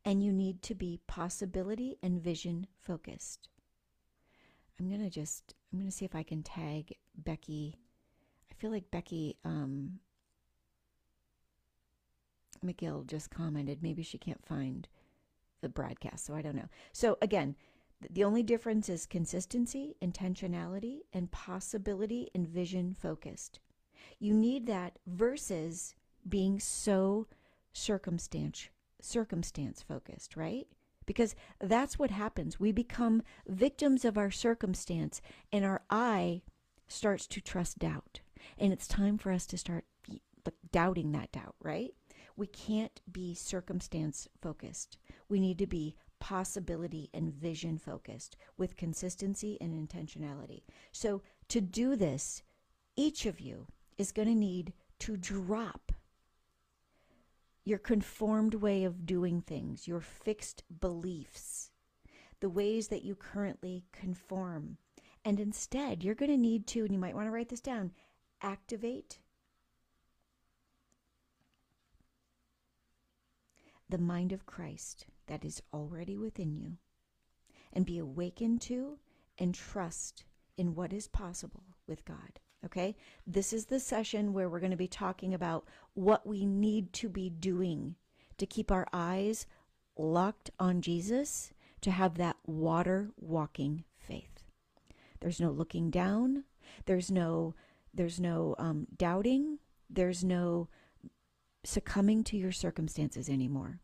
and 0.05 0.23
you 0.23 0.31
need 0.31 0.61
to 0.61 0.73
be 0.73 1.01
possibility 1.05 1.97
and 2.01 2.23
vision 2.23 2.65
focused. 2.79 3.49
I'm 4.79 4.89
to 5.01 5.09
just, 5.09 5.53
I'm 5.71 5.79
to 5.89 5.95
see 5.95 6.05
if 6.05 6.15
I 6.15 6.23
can 6.23 6.43
tag 6.43 6.95
Becky. 7.15 7.75
I 8.51 8.53
feel 8.53 8.71
like 8.71 8.91
Becky 8.91 9.37
um, 9.43 9.99
McGill 12.63 13.05
just 13.07 13.29
commented. 13.29 13.81
Maybe 13.81 14.03
she 14.03 14.17
can't 14.17 14.45
find 14.45 14.87
the 15.61 15.69
broadcast, 15.69 16.25
so 16.25 16.35
I 16.35 16.41
don't 16.41 16.55
know. 16.55 16.69
So 16.93 17.17
again, 17.21 17.55
the 18.11 18.23
only 18.23 18.43
difference 18.43 18.89
is 18.89 19.05
consistency, 19.07 19.95
intentionality, 20.03 20.99
and 21.13 21.31
possibility 21.31 22.29
and 22.35 22.47
vision 22.47 22.93
focused. 22.93 23.59
You 24.19 24.33
need 24.33 24.67
that 24.67 24.99
versus 25.07 25.95
being 26.27 26.59
so 26.59 27.27
circumstance 27.73 28.69
circumstance 28.99 29.83
focused, 29.83 30.35
right? 30.35 30.67
Because 31.07 31.33
that's 31.59 31.97
what 31.97 32.11
happens. 32.11 32.59
We 32.59 32.71
become 32.71 33.23
victims 33.47 34.05
of 34.05 34.19
our 34.19 34.29
circumstance, 34.29 35.19
and 35.51 35.65
our 35.65 35.81
I 35.89 36.43
starts 36.87 37.25
to 37.27 37.41
trust 37.41 37.79
doubt. 37.79 38.19
And 38.59 38.71
it's 38.71 38.87
time 38.87 39.17
for 39.17 39.31
us 39.31 39.47
to 39.47 39.57
start 39.57 39.85
doubting 40.71 41.11
that 41.13 41.31
doubt, 41.31 41.55
right? 41.61 41.93
We 42.35 42.47
can't 42.47 43.01
be 43.11 43.33
circumstance 43.33 44.27
focused. 44.41 44.97
We 45.27 45.39
need 45.39 45.57
to 45.57 45.67
be 45.67 45.95
possibility 46.19 47.09
and 47.13 47.33
vision 47.33 47.77
focused 47.77 48.37
with 48.57 48.77
consistency 48.77 49.57
and 49.59 49.73
intentionality. 49.73 50.63
So, 50.91 51.21
to 51.49 51.61
do 51.61 51.95
this, 51.95 52.43
each 52.95 53.25
of 53.25 53.39
you 53.39 53.67
is 53.97 54.11
going 54.11 54.27
to 54.27 54.35
need 54.35 54.73
to 54.99 55.17
drop 55.17 55.86
your 57.67 57.77
conformed 57.77 58.53
way 58.53 58.85
of 58.85 59.05
doing 59.05 59.41
things, 59.41 59.89
your 59.89 59.99
fixed 59.99 60.63
beliefs, 60.79 61.69
the 62.39 62.49
ways 62.49 62.87
that 62.87 63.03
you 63.03 63.13
currently 63.13 63.83
conform. 63.91 64.77
And 65.25 65.37
instead, 65.37 66.01
you're 66.01 66.15
going 66.15 66.31
to 66.31 66.37
need 66.37 66.65
to, 66.67 66.85
and 66.85 66.93
you 66.93 66.99
might 66.99 67.13
want 67.13 67.27
to 67.27 67.31
write 67.31 67.49
this 67.49 67.59
down, 67.59 67.91
activate 68.41 69.19
the 73.89 73.97
mind 73.97 74.31
of 74.31 74.45
Christ 74.45 75.07
that 75.25 75.43
is 75.43 75.61
already 75.73 76.15
within 76.15 76.55
you 76.55 76.77
and 77.73 77.85
be 77.85 77.97
awakened 77.97 78.61
to 78.61 78.97
and 79.37 79.53
trust 79.53 80.23
in 80.55 80.73
what 80.73 80.93
is 80.93 81.09
possible 81.09 81.63
with 81.85 82.05
God. 82.05 82.39
Okay? 82.65 82.95
This 83.25 83.53
is 83.53 83.65
the 83.65 83.79
session 83.79 84.33
where 84.33 84.49
we're 84.49 84.59
going 84.59 84.71
to 84.71 84.77
be 84.77 84.87
talking 84.87 85.33
about 85.33 85.65
what 85.93 86.25
we 86.25 86.45
need 86.45 86.93
to 86.93 87.09
be 87.09 87.29
doing 87.29 87.95
to 88.37 88.45
keep 88.45 88.71
our 88.71 88.87
eyes 88.93 89.45
locked 89.97 90.49
on 90.59 90.81
Jesus 90.81 91.51
to 91.81 91.91
have 91.91 92.15
that 92.17 92.37
water 92.45 93.11
walking 93.17 93.83
faith. 93.97 94.43
There's 95.19 95.39
no 95.39 95.51
looking 95.51 95.89
down. 95.89 96.43
There's 96.85 97.11
no 97.11 97.55
there's 97.93 98.19
no 98.19 98.55
um, 98.59 98.85
doubting. 98.95 99.57
There's 99.89 100.23
no 100.23 100.69
succumbing 101.63 102.23
to 102.25 102.37
your 102.37 102.51
circumstances 102.51 103.27
anymore. 103.27 103.79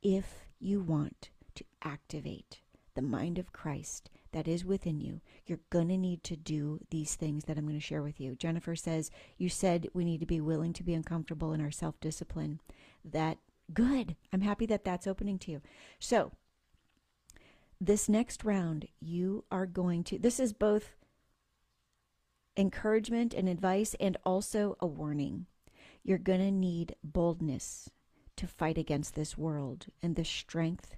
If 0.00 0.46
you 0.60 0.80
want 0.80 1.30
to 1.56 1.64
activate 1.82 2.60
the 2.94 3.02
mind 3.02 3.38
of 3.38 3.52
Christ 3.52 4.10
that 4.38 4.46
is 4.46 4.64
within 4.64 5.00
you, 5.00 5.20
you're 5.46 5.58
going 5.68 5.88
to 5.88 5.96
need 5.96 6.22
to 6.22 6.36
do 6.36 6.78
these 6.90 7.16
things 7.16 7.44
that 7.44 7.58
I'm 7.58 7.64
going 7.66 7.74
to 7.74 7.84
share 7.84 8.04
with 8.04 8.20
you. 8.20 8.36
Jennifer 8.36 8.76
says, 8.76 9.10
You 9.36 9.48
said 9.48 9.88
we 9.92 10.04
need 10.04 10.20
to 10.20 10.26
be 10.26 10.40
willing 10.40 10.72
to 10.74 10.84
be 10.84 10.94
uncomfortable 10.94 11.52
in 11.52 11.60
our 11.60 11.72
self 11.72 11.98
discipline. 11.98 12.60
That 13.04 13.38
good. 13.74 14.14
I'm 14.32 14.42
happy 14.42 14.64
that 14.66 14.84
that's 14.84 15.08
opening 15.08 15.40
to 15.40 15.50
you. 15.50 15.60
So, 15.98 16.30
this 17.80 18.08
next 18.08 18.44
round, 18.44 18.86
you 19.00 19.44
are 19.50 19.66
going 19.66 20.04
to, 20.04 20.20
this 20.20 20.38
is 20.38 20.52
both 20.52 20.94
encouragement 22.56 23.34
and 23.34 23.48
advice 23.48 23.96
and 23.98 24.16
also 24.24 24.76
a 24.78 24.86
warning. 24.86 25.46
You're 26.04 26.18
going 26.18 26.40
to 26.40 26.52
need 26.52 26.94
boldness 27.02 27.90
to 28.36 28.46
fight 28.46 28.78
against 28.78 29.16
this 29.16 29.36
world 29.36 29.86
and 30.00 30.14
the 30.14 30.24
strength 30.24 30.94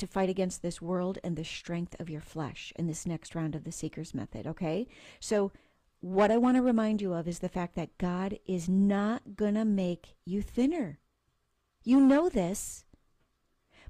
to 0.00 0.06
fight 0.06 0.28
against 0.28 0.62
this 0.62 0.82
world 0.82 1.18
and 1.22 1.36
the 1.36 1.44
strength 1.44 1.98
of 2.00 2.10
your 2.10 2.20
flesh 2.20 2.72
in 2.76 2.86
this 2.86 3.06
next 3.06 3.34
round 3.34 3.54
of 3.54 3.64
the 3.64 3.72
Seeker's 3.72 4.14
Method, 4.14 4.46
okay? 4.46 4.86
So, 5.20 5.52
what 6.00 6.30
I 6.30 6.38
want 6.38 6.56
to 6.56 6.62
remind 6.62 7.02
you 7.02 7.12
of 7.12 7.28
is 7.28 7.40
the 7.40 7.48
fact 7.48 7.74
that 7.74 7.98
God 7.98 8.38
is 8.46 8.68
not 8.68 9.36
going 9.36 9.54
to 9.54 9.66
make 9.66 10.14
you 10.24 10.40
thinner. 10.40 10.98
You 11.84 12.00
know 12.00 12.28
this. 12.28 12.84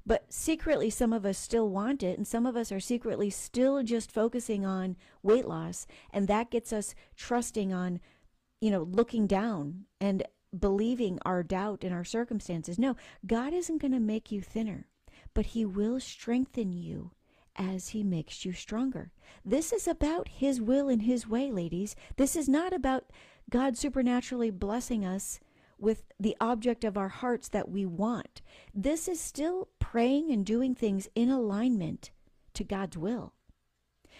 But 0.05 0.33
secretly, 0.33 0.89
some 0.89 1.13
of 1.13 1.25
us 1.25 1.37
still 1.37 1.69
want 1.69 2.01
it, 2.03 2.17
and 2.17 2.27
some 2.27 2.45
of 2.45 2.55
us 2.55 2.71
are 2.71 2.79
secretly 2.79 3.29
still 3.29 3.83
just 3.83 4.11
focusing 4.11 4.65
on 4.65 4.97
weight 5.21 5.47
loss, 5.47 5.85
and 6.11 6.27
that 6.27 6.49
gets 6.49 6.73
us 6.73 6.95
trusting 7.15 7.71
on, 7.71 7.99
you 8.59 8.71
know, 8.71 8.81
looking 8.81 9.27
down 9.27 9.85
and 9.99 10.23
believing 10.57 11.19
our 11.23 11.43
doubt 11.43 11.83
in 11.83 11.93
our 11.93 12.03
circumstances. 12.03 12.79
No, 12.79 12.95
God 13.25 13.53
isn't 13.53 13.77
going 13.77 13.93
to 13.93 13.99
make 13.99 14.31
you 14.31 14.41
thinner, 14.41 14.87
but 15.33 15.47
He 15.47 15.65
will 15.65 15.99
strengthen 15.99 16.71
you 16.73 17.11
as 17.55 17.89
He 17.89 18.03
makes 18.03 18.45
you 18.45 18.53
stronger. 18.53 19.11
This 19.43 19.71
is 19.71 19.87
about 19.87 20.27
His 20.27 20.61
will 20.61 20.89
and 20.89 21.03
His 21.03 21.27
way, 21.27 21.51
ladies. 21.51 21.95
This 22.17 22.35
is 22.35 22.47
not 22.47 22.73
about 22.73 23.05
God 23.49 23.77
supernaturally 23.77 24.51
blessing 24.51 25.05
us 25.05 25.39
with 25.77 26.03
the 26.19 26.37
object 26.39 26.83
of 26.83 26.97
our 26.97 27.09
hearts 27.09 27.49
that 27.49 27.69
we 27.69 27.85
want. 27.85 28.41
This 28.73 29.07
is 29.07 29.19
still 29.19 29.67
praying 29.79 30.31
and 30.31 30.45
doing 30.45 30.75
things 30.75 31.09
in 31.15 31.29
alignment 31.29 32.11
to 32.53 32.63
God's 32.63 32.97
will. 32.97 33.33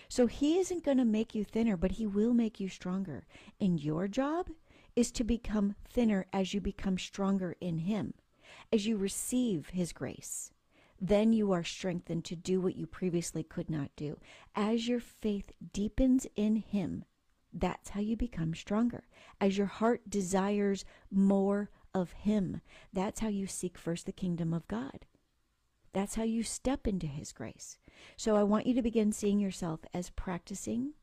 So 0.10 0.28
He 0.28 0.58
isn't 0.58 0.84
going 0.84 0.98
to 0.98 1.06
make 1.06 1.36
you 1.36 1.44
thinner, 1.44 1.78
but 1.78 1.92
He 1.94 2.08
will 2.08 2.34
make 2.34 2.60
you 2.60 2.68
stronger. 2.68 3.26
And 3.60 3.80
your 3.80 4.08
job 4.08 4.50
is 4.96 5.12
to 5.14 5.24
become 5.24 5.76
thinner 5.90 6.26
as 6.34 6.54
you 6.54 6.60
become 6.60 6.98
stronger 6.98 7.56
in 7.62 7.80
Him, 7.80 8.16
as 8.74 8.86
you 8.86 8.98
receive 8.98 9.70
His 9.70 9.94
grace. 9.94 10.52
Then 11.04 11.34
you 11.34 11.52
are 11.52 11.64
strengthened 11.64 12.26
to 12.26 12.36
do 12.36 12.62
what 12.62 12.76
you 12.76 12.86
previously 12.86 13.42
could 13.42 13.72
not 13.72 13.90
do. 13.96 14.20
As 14.56 14.88
your 14.88 15.00
faith 15.00 15.52
deepens 15.74 16.28
in 16.36 16.58
Him, 16.58 17.06
that's 17.52 17.90
how 17.90 18.02
you 18.02 18.16
become 18.16 18.54
stronger. 18.54 19.08
As 19.40 19.58
your 19.58 19.68
heart 19.68 20.10
desires 20.10 20.86
more 21.10 21.72
of 21.94 22.12
Him, 22.12 22.62
that's 22.94 23.20
how 23.20 23.30
you 23.30 23.48
seek 23.48 23.80
first 23.80 24.06
the 24.06 24.12
kingdom 24.12 24.54
of 24.54 24.68
God. 24.68 25.08
That's 25.92 26.16
how 26.16 26.24
you 26.24 26.44
step 26.44 26.88
into 26.88 27.08
His 27.08 27.34
grace. 27.34 27.80
So 28.16 28.36
I 28.36 28.44
want 28.44 28.68
you 28.68 28.76
to 28.76 28.82
begin 28.84 29.12
seeing 29.12 29.40
yourself 29.40 29.82
as 29.96 30.12
practicing 30.12 30.94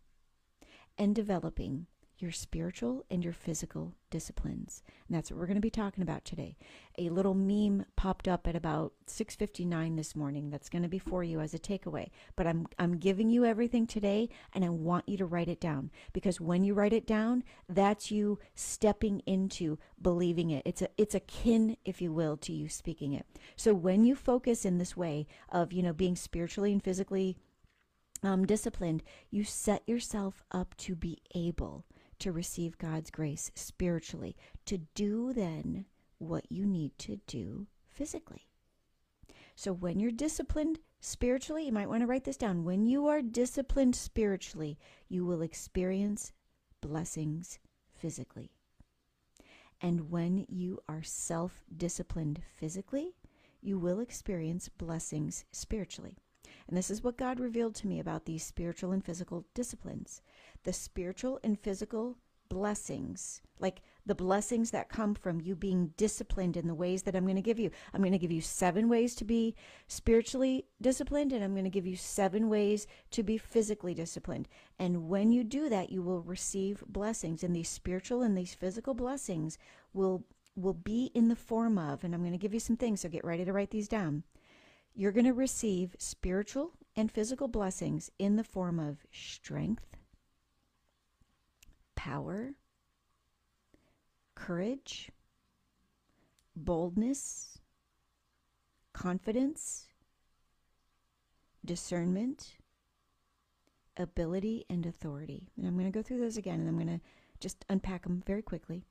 and 0.96 1.14
developing 1.14 1.86
your 2.18 2.32
spiritual 2.32 3.04
and 3.10 3.22
your 3.22 3.32
physical 3.32 3.94
disciplines. 4.10 4.82
And 5.06 5.16
that's 5.16 5.30
what 5.30 5.38
we're 5.38 5.46
going 5.46 5.56
to 5.56 5.60
be 5.60 5.70
talking 5.70 6.02
about 6.02 6.24
today. 6.24 6.56
A 6.98 7.10
little 7.10 7.34
meme 7.34 7.84
popped 7.96 8.26
up 8.26 8.46
at 8.46 8.56
about 8.56 8.92
6:59 9.06 9.96
this 9.96 10.16
morning 10.16 10.50
that's 10.50 10.68
going 10.68 10.82
to 10.82 10.88
be 10.88 10.98
for 10.98 11.22
you 11.22 11.40
as 11.40 11.54
a 11.54 11.58
takeaway. 11.58 12.10
But 12.34 12.46
I'm 12.46 12.66
I'm 12.78 12.98
giving 12.98 13.30
you 13.30 13.44
everything 13.44 13.86
today 13.86 14.28
and 14.52 14.64
I 14.64 14.68
want 14.68 15.08
you 15.08 15.16
to 15.18 15.26
write 15.26 15.48
it 15.48 15.60
down 15.60 15.90
because 16.12 16.40
when 16.40 16.64
you 16.64 16.74
write 16.74 16.92
it 16.92 17.06
down, 17.06 17.44
that's 17.68 18.10
you 18.10 18.38
stepping 18.54 19.20
into 19.20 19.78
believing 20.00 20.50
it. 20.50 20.62
It's 20.64 20.82
a 20.82 20.88
it's 20.96 21.14
akin 21.14 21.76
if 21.84 22.00
you 22.02 22.12
will 22.12 22.36
to 22.38 22.52
you 22.52 22.68
speaking 22.68 23.12
it. 23.12 23.26
So 23.56 23.74
when 23.74 24.04
you 24.04 24.14
focus 24.14 24.64
in 24.64 24.78
this 24.78 24.96
way 24.96 25.26
of, 25.50 25.72
you 25.72 25.82
know, 25.82 25.92
being 25.92 26.16
spiritually 26.16 26.72
and 26.72 26.82
physically 26.82 27.36
um, 28.22 28.46
disciplined, 28.46 29.02
you 29.30 29.44
set 29.44 29.82
yourself 29.88 30.42
up 30.50 30.76
to 30.78 30.96
be 30.96 31.18
able 31.34 31.84
to 32.20 32.32
receive 32.32 32.78
God's 32.78 33.10
grace 33.10 33.50
spiritually, 33.54 34.36
to 34.66 34.78
do 34.94 35.32
then 35.32 35.86
what 36.18 36.50
you 36.50 36.66
need 36.66 36.98
to 36.98 37.20
do 37.26 37.66
physically. 37.88 38.48
So 39.54 39.72
when 39.72 39.98
you're 39.98 40.10
disciplined 40.12 40.78
spiritually, 41.00 41.66
you 41.66 41.72
might 41.72 41.88
want 41.88 42.02
to 42.02 42.06
write 42.06 42.24
this 42.24 42.36
down. 42.36 42.64
When 42.64 42.86
you 42.86 43.06
are 43.08 43.22
disciplined 43.22 43.96
spiritually, 43.96 44.78
you 45.08 45.24
will 45.24 45.42
experience 45.42 46.32
blessings 46.80 47.58
physically. 47.92 48.52
And 49.80 50.10
when 50.10 50.46
you 50.48 50.80
are 50.88 51.02
self 51.02 51.64
disciplined 51.76 52.42
physically, 52.56 53.14
you 53.60 53.78
will 53.78 54.00
experience 54.00 54.68
blessings 54.68 55.44
spiritually. 55.52 56.16
And 56.66 56.76
this 56.76 56.90
is 56.90 57.02
what 57.02 57.16
God 57.16 57.40
revealed 57.40 57.74
to 57.76 57.86
me 57.86 57.98
about 57.98 58.24
these 58.24 58.44
spiritual 58.44 58.92
and 58.92 59.04
physical 59.04 59.44
disciplines. 59.54 60.22
The 60.68 60.74
spiritual 60.74 61.40
and 61.42 61.58
physical 61.58 62.18
blessings, 62.50 63.40
like 63.58 63.80
the 64.04 64.14
blessings 64.14 64.70
that 64.72 64.90
come 64.90 65.14
from 65.14 65.40
you 65.40 65.56
being 65.56 65.94
disciplined 65.96 66.58
in 66.58 66.66
the 66.66 66.74
ways 66.74 67.04
that 67.04 67.16
I'm 67.16 67.24
going 67.24 67.36
to 67.36 67.40
give 67.40 67.58
you. 67.58 67.70
I'm 67.94 68.02
going 68.02 68.12
to 68.12 68.18
give 68.18 68.30
you 68.30 68.42
seven 68.42 68.86
ways 68.86 69.14
to 69.14 69.24
be 69.24 69.54
spiritually 69.86 70.66
disciplined, 70.78 71.32
and 71.32 71.42
I'm 71.42 71.54
going 71.54 71.64
to 71.64 71.70
give 71.70 71.86
you 71.86 71.96
seven 71.96 72.50
ways 72.50 72.86
to 73.12 73.22
be 73.22 73.38
physically 73.38 73.94
disciplined. 73.94 74.46
And 74.78 75.08
when 75.08 75.32
you 75.32 75.42
do 75.42 75.70
that, 75.70 75.88
you 75.88 76.02
will 76.02 76.20
receive 76.20 76.84
blessings. 76.86 77.42
And 77.42 77.56
these 77.56 77.70
spiritual 77.70 78.20
and 78.20 78.36
these 78.36 78.52
physical 78.52 78.92
blessings 78.92 79.56
will 79.94 80.26
will 80.54 80.74
be 80.74 81.10
in 81.14 81.28
the 81.28 81.34
form 81.34 81.78
of, 81.78 82.04
and 82.04 82.14
I'm 82.14 82.20
going 82.20 82.32
to 82.32 82.38
give 82.38 82.52
you 82.52 82.60
some 82.60 82.76
things, 82.76 83.00
so 83.00 83.08
get 83.08 83.24
ready 83.24 83.46
to 83.46 83.54
write 83.54 83.70
these 83.70 83.88
down. 83.88 84.22
You're 84.94 85.12
going 85.12 85.24
to 85.24 85.32
receive 85.32 85.96
spiritual 85.98 86.72
and 86.94 87.10
physical 87.10 87.48
blessings 87.48 88.10
in 88.18 88.36
the 88.36 88.44
form 88.44 88.78
of 88.78 89.06
strength, 89.10 89.96
power, 91.98 92.54
courage, 94.36 95.10
boldness, 96.54 97.58
confidence, 98.92 99.88
discernment, 101.64 102.54
ability, 103.96 104.64
and 104.70 104.86
authority. 104.86 105.48
And 105.56 105.66
I'm 105.66 105.74
going 105.74 105.90
to 105.90 105.98
go 105.98 106.00
through 106.00 106.20
those 106.20 106.36
again 106.36 106.60
and 106.60 106.68
I'm 106.68 106.76
going 106.76 107.00
to 107.00 107.04
just 107.40 107.64
unpack 107.68 108.04
them 108.04 108.22
very 108.24 108.42
quickly. 108.42 108.84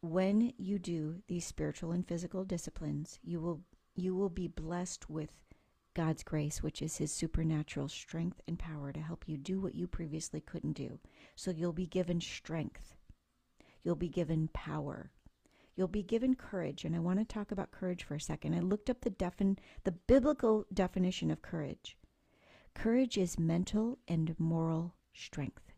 When 0.00 0.54
you 0.56 0.78
do 0.78 1.16
these 1.28 1.44
spiritual 1.44 1.92
and 1.92 2.08
physical 2.08 2.42
disciplines, 2.42 3.18
you 3.22 3.38
will 3.38 3.60
you 3.94 4.14
will 4.14 4.30
be 4.30 4.48
blessed 4.48 5.10
with 5.10 5.28
God's 5.94 6.22
grace, 6.22 6.62
which 6.62 6.82
is 6.82 6.96
His 6.96 7.12
supernatural 7.12 7.88
strength 7.88 8.40
and 8.46 8.58
power 8.58 8.92
to 8.92 9.00
help 9.00 9.24
you 9.26 9.36
do 9.36 9.60
what 9.60 9.74
you 9.74 9.86
previously 9.86 10.40
couldn't 10.40 10.74
do. 10.74 10.98
So 11.34 11.50
you'll 11.50 11.72
be 11.72 11.86
given 11.86 12.20
strength, 12.20 12.94
you'll 13.82 13.96
be 13.96 14.08
given 14.08 14.48
power, 14.52 15.10
You'll 15.80 15.88
be 15.88 16.02
given 16.02 16.34
courage, 16.34 16.84
and 16.84 16.94
I 16.94 16.98
want 16.98 17.20
to 17.20 17.24
talk 17.24 17.52
about 17.52 17.70
courage 17.70 18.04
for 18.04 18.14
a 18.14 18.20
second. 18.20 18.54
I 18.54 18.60
looked 18.60 18.90
up 18.90 19.00
the 19.00 19.10
defin- 19.10 19.56
the 19.84 19.92
biblical 19.92 20.66
definition 20.74 21.30
of 21.30 21.40
courage. 21.40 21.96
Courage 22.74 23.16
is 23.16 23.38
mental 23.38 23.98
and 24.06 24.38
moral 24.38 24.94
strength. 25.14 25.72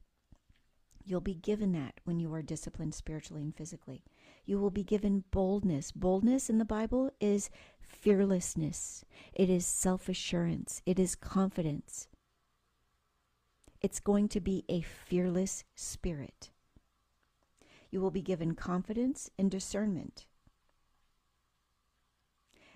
You'll 1.04 1.20
be 1.20 1.34
given 1.34 1.70
that 1.72 2.00
when 2.02 2.18
you 2.18 2.32
are 2.34 2.42
disciplined 2.42 2.94
spiritually 2.94 3.42
and 3.42 3.54
physically. 3.54 4.02
You 4.44 4.58
will 4.58 4.70
be 4.70 4.82
given 4.82 5.22
boldness. 5.30 5.92
Boldness 5.92 6.50
in 6.50 6.58
the 6.58 6.64
Bible 6.64 7.12
is 7.20 7.50
fearlessness, 8.02 9.04
it 9.32 9.48
is 9.48 9.64
self 9.64 10.08
assurance, 10.08 10.82
it 10.84 10.98
is 10.98 11.14
confidence. 11.14 12.08
It's 13.80 14.00
going 14.00 14.28
to 14.28 14.40
be 14.40 14.64
a 14.68 14.80
fearless 14.80 15.64
spirit. 15.74 16.50
You 17.90 18.00
will 18.00 18.10
be 18.10 18.22
given 18.22 18.54
confidence 18.54 19.30
and 19.38 19.50
discernment. 19.50 20.26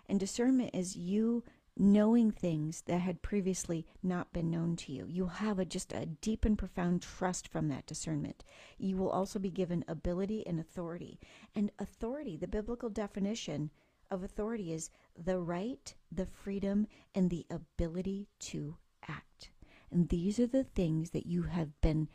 And 0.09 0.21
discernment 0.21 0.71
is 0.75 0.97
you 0.97 1.42
knowing 1.76 2.30
things 2.30 2.83
that 2.87 3.00
had 3.00 3.21
previously 3.23 3.85
not 4.02 4.33
been 4.33 4.50
known 4.50 4.76
to 4.76 4.92
you. 4.92 5.06
You'll 5.09 5.28
have 5.28 5.59
a, 5.59 5.64
just 5.64 5.92
a 5.92 6.06
deep 6.06 6.45
and 6.45 6.56
profound 6.56 7.02
trust 7.02 7.49
from 7.49 7.68
that 7.68 7.87
discernment. 7.87 8.45
You 8.78 8.97
will 8.97 9.11
also 9.11 9.38
be 9.38 9.50
given 9.50 9.85
ability 9.88 10.47
and 10.47 10.59
authority. 10.59 11.18
And 11.54 11.71
authority, 11.78 12.37
the 12.37 12.49
biblical 12.49 12.88
definition 12.88 13.71
of 14.11 14.23
authority 14.23 14.73
is 14.73 14.90
the 15.23 15.39
right, 15.39 15.95
the 16.11 16.27
freedom, 16.27 16.87
and 17.15 17.31
the 17.31 17.47
ability 17.51 18.29
to 18.41 18.77
act. 19.09 19.51
And 19.91 20.09
these 20.09 20.39
are 20.39 20.47
the 20.47 20.65
things 20.65 21.11
that 21.11 21.27
you 21.27 21.45
have 21.45 21.81
been, 21.81 22.09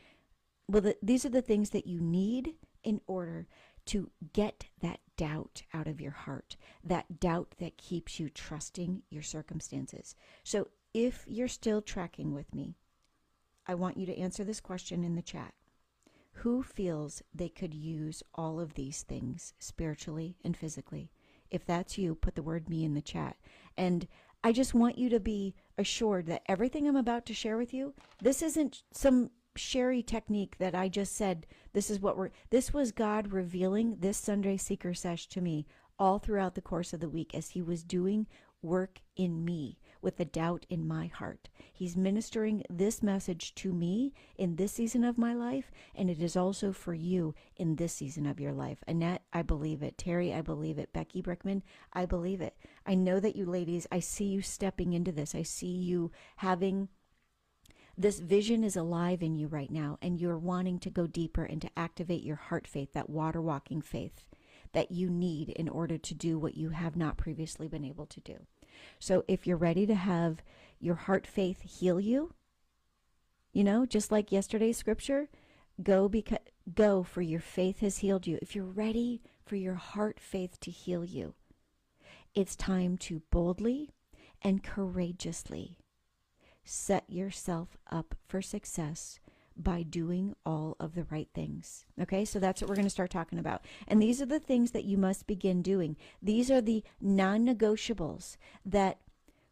well, 0.68 0.82
the, 0.82 0.98
these 1.02 1.26
are 1.26 1.30
the 1.30 1.42
things 1.42 1.72
that 1.72 1.88
you 1.88 2.00
need 2.02 2.56
in 2.84 3.02
order 3.08 3.48
to 3.86 4.12
get 4.34 4.66
that 4.82 5.00
doubt 5.18 5.64
out 5.74 5.88
of 5.88 6.02
your 6.02 6.12
heart, 6.12 6.56
that 6.84 7.20
doubt 7.20 7.56
that 7.60 7.78
keeps 7.78 8.20
you 8.20 8.30
trusting 8.30 9.02
your 9.10 9.24
circumstances. 9.24 10.16
So 10.44 10.68
if 10.94 11.24
you're 11.28 11.48
still 11.48 11.82
tracking 11.82 12.34
with 12.34 12.54
me, 12.54 12.76
I 13.68 13.76
want 13.76 13.98
you 13.98 14.06
to 14.08 14.18
answer 14.18 14.44
this 14.44 14.60
question 14.60 15.04
in 15.04 15.16
the 15.16 15.22
chat. 15.22 15.54
Who 16.36 16.64
feels 16.64 17.22
they 17.34 17.50
could 17.50 17.74
use 17.74 18.24
all 18.34 18.60
of 18.60 18.74
these 18.74 19.04
things 19.04 19.54
spiritually 19.60 20.38
and 20.44 20.56
physically? 20.56 21.12
If 21.52 21.66
that's 21.66 21.98
you, 21.98 22.16
put 22.16 22.36
the 22.36 22.44
word 22.44 22.70
me 22.70 22.84
in 22.84 22.94
the 22.94 23.02
chat. 23.02 23.38
And 23.78 24.08
I 24.44 24.52
just 24.52 24.74
want 24.74 24.98
you 24.98 25.10
to 25.10 25.20
be 25.20 25.54
assured 25.78 26.26
that 26.28 26.44
everything 26.48 26.88
I'm 26.88 26.96
about 26.96 27.26
to 27.28 27.34
share 27.34 27.58
with 27.58 27.74
you, 27.74 27.94
this 28.22 28.42
isn't 28.42 28.84
some 28.92 29.30
Sherry 29.56 30.02
technique 30.02 30.58
that 30.60 30.74
I 30.74 30.88
just 30.88 31.16
said, 31.16 31.46
this 31.74 31.90
is 31.90 32.00
what 32.00 32.18
we're, 32.18 32.30
this 32.50 32.74
was 32.74 32.92
God 32.94 33.34
revealing 33.34 33.98
this 34.00 34.18
Sunday 34.18 34.56
Seeker 34.56 34.94
Sesh 34.94 35.28
to 35.28 35.42
me 35.42 35.68
all 36.00 36.20
throughout 36.20 36.56
the 36.56 36.62
course 36.62 36.94
of 36.94 37.02
the 37.02 37.10
week 37.10 37.36
as 37.36 37.50
He 37.50 37.62
was 37.62 37.84
doing 37.84 38.28
work 38.62 39.00
in 39.16 39.44
me 39.44 39.80
with 40.02 40.18
the 40.18 40.26
doubt 40.26 40.66
in 40.70 40.88
my 40.88 41.08
heart. 41.08 41.50
He's 41.72 41.96
ministering 41.96 42.64
this 42.70 43.04
message 43.04 43.54
to 43.56 43.72
me 43.72 44.14
in 44.36 44.56
this 44.56 44.74
season 44.74 45.04
of 45.04 45.18
my 45.18 45.34
life, 45.34 45.72
and 45.96 46.10
it 46.10 46.22
is 46.22 46.36
also 46.36 46.72
for 46.72 46.94
you 46.94 47.36
in 47.56 47.76
this 47.76 47.94
season 47.94 48.26
of 48.26 48.40
your 48.40 48.52
life. 48.52 48.84
Annette, 48.88 49.24
I 49.32 49.42
believe 49.42 49.84
it. 49.84 49.98
Terry, 49.98 50.34
I 50.34 50.42
believe 50.42 50.78
it. 50.78 50.94
Becky 50.94 51.22
Brickman, 51.22 51.62
I 51.94 52.06
believe 52.06 52.42
it. 52.42 52.56
I 52.86 52.96
know 52.96 53.20
that 53.20 53.36
you 53.36 53.46
ladies, 53.46 53.88
I 53.92 54.00
see 54.00 54.26
you 54.26 54.42
stepping 54.42 54.94
into 54.94 55.12
this. 55.12 55.36
I 55.36 55.44
see 55.44 55.68
you 55.68 56.12
having 56.38 56.90
this 57.98 58.20
vision 58.20 58.64
is 58.64 58.78
alive 58.78 59.22
in 59.22 59.36
you 59.36 59.48
right 59.48 59.70
now, 59.70 60.00
and 60.02 60.20
you're 60.20 60.38
wanting 60.38 60.80
to 60.80 60.90
go 60.90 61.06
deeper 61.06 61.44
and 61.44 61.62
to 61.62 61.70
activate 61.78 62.24
your 62.24 62.38
heart 62.38 62.66
faith, 62.66 62.94
that 62.94 63.10
water 63.10 63.42
walking 63.42 63.82
faith 63.82 64.26
that 64.74 64.92
you 64.92 65.10
need 65.10 65.50
in 65.50 65.68
order 65.68 65.98
to 65.98 66.14
do 66.14 66.38
what 66.40 66.56
you 66.56 66.70
have 66.70 66.96
not 66.96 67.18
previously 67.18 67.68
been 67.68 67.86
able 67.86 68.06
to 68.06 68.20
do. 68.22 68.46
So, 69.00 69.24
if 69.28 69.46
you're 69.46 69.58
ready 69.58 69.86
to 69.86 69.96
have 69.96 70.42
your 70.80 70.96
heart 70.96 71.28
faith 71.28 71.62
heal 71.62 72.00
you, 72.00 72.34
you 73.54 73.64
know, 73.64 73.86
just 73.86 74.12
like 74.12 74.32
yesterday's 74.32 74.78
scripture, 74.78 75.30
go 75.84 76.08
because 76.08 76.40
go 76.74 77.04
for 77.04 77.22
your 77.22 77.40
faith 77.40 77.80
has 77.80 78.00
healed 78.00 78.28
you. 78.28 78.38
If 78.42 78.56
you're 78.56 78.66
ready 78.66 79.22
for 79.46 79.56
your 79.56 79.76
heart 79.76 80.20
faith 80.20 80.60
to 80.62 80.72
heal 80.72 81.04
you, 81.04 81.34
it's 82.34 82.56
time 82.56 82.98
to 83.00 83.22
boldly 83.32 83.90
and 84.42 84.64
courageously 84.64 85.78
set 86.64 87.10
yourself 87.10 87.78
up 87.92 88.16
for 88.28 88.42
success 88.42 89.20
by 89.56 89.84
doing 89.84 90.36
all 90.46 90.76
of 90.80 90.96
the 90.96 91.06
right 91.12 91.30
things. 91.34 91.86
Okay, 92.02 92.26
so 92.26 92.40
that's 92.40 92.62
what 92.62 92.70
we're 92.70 92.76
going 92.76 92.86
to 92.86 92.90
start 92.90 93.12
talking 93.12 93.40
about. 93.40 93.66
And 93.88 94.02
these 94.02 94.22
are 94.22 94.26
the 94.26 94.40
things 94.40 94.72
that 94.72 94.86
you 94.86 94.98
must 94.98 95.28
begin 95.28 95.62
doing. 95.62 95.98
These 96.22 96.50
are 96.50 96.62
the 96.62 96.84
non 97.00 97.46
negotiables 97.46 98.38
that 98.66 99.00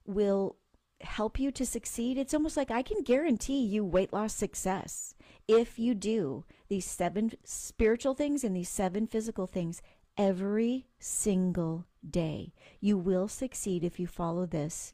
will 0.05 0.55
help 1.01 1.39
you 1.39 1.51
to 1.51 1.65
succeed. 1.65 2.17
It's 2.17 2.33
almost 2.33 2.57
like 2.57 2.71
I 2.71 2.81
can 2.81 3.03
guarantee 3.03 3.63
you 3.63 3.85
weight 3.85 4.11
loss 4.11 4.33
success 4.33 5.15
if 5.47 5.79
you 5.79 5.95
do 5.95 6.45
these 6.67 6.85
seven 6.85 7.31
spiritual 7.43 8.13
things 8.13 8.43
and 8.43 8.55
these 8.55 8.69
seven 8.69 9.07
physical 9.07 9.47
things 9.47 9.81
every 10.17 10.87
single 10.99 11.85
day. 12.07 12.53
You 12.81 12.97
will 12.97 13.27
succeed 13.27 13.83
if 13.83 13.99
you 13.99 14.07
follow 14.07 14.45
this 14.45 14.93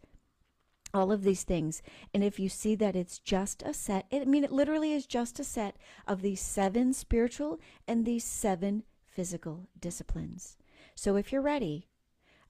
all 0.95 1.11
of 1.11 1.23
these 1.23 1.43
things. 1.43 1.81
And 2.13 2.23
if 2.23 2.39
you 2.39 2.47
see 2.47 2.73
that 2.75 2.95
it's 2.95 3.19
just 3.19 3.61
a 3.63 3.73
set, 3.73 4.05
I 4.13 4.23
mean, 4.23 4.45
it 4.45 4.51
literally 4.51 4.93
is 4.93 5.05
just 5.05 5.39
a 5.39 5.43
set 5.43 5.75
of 6.07 6.21
these 6.21 6.39
seven 6.39 6.93
spiritual 6.93 7.59
and 7.85 8.05
these 8.05 8.23
seven 8.23 8.83
physical 9.05 9.67
disciplines. 9.77 10.55
So 10.95 11.17
if 11.17 11.33
you're 11.33 11.41
ready, 11.41 11.89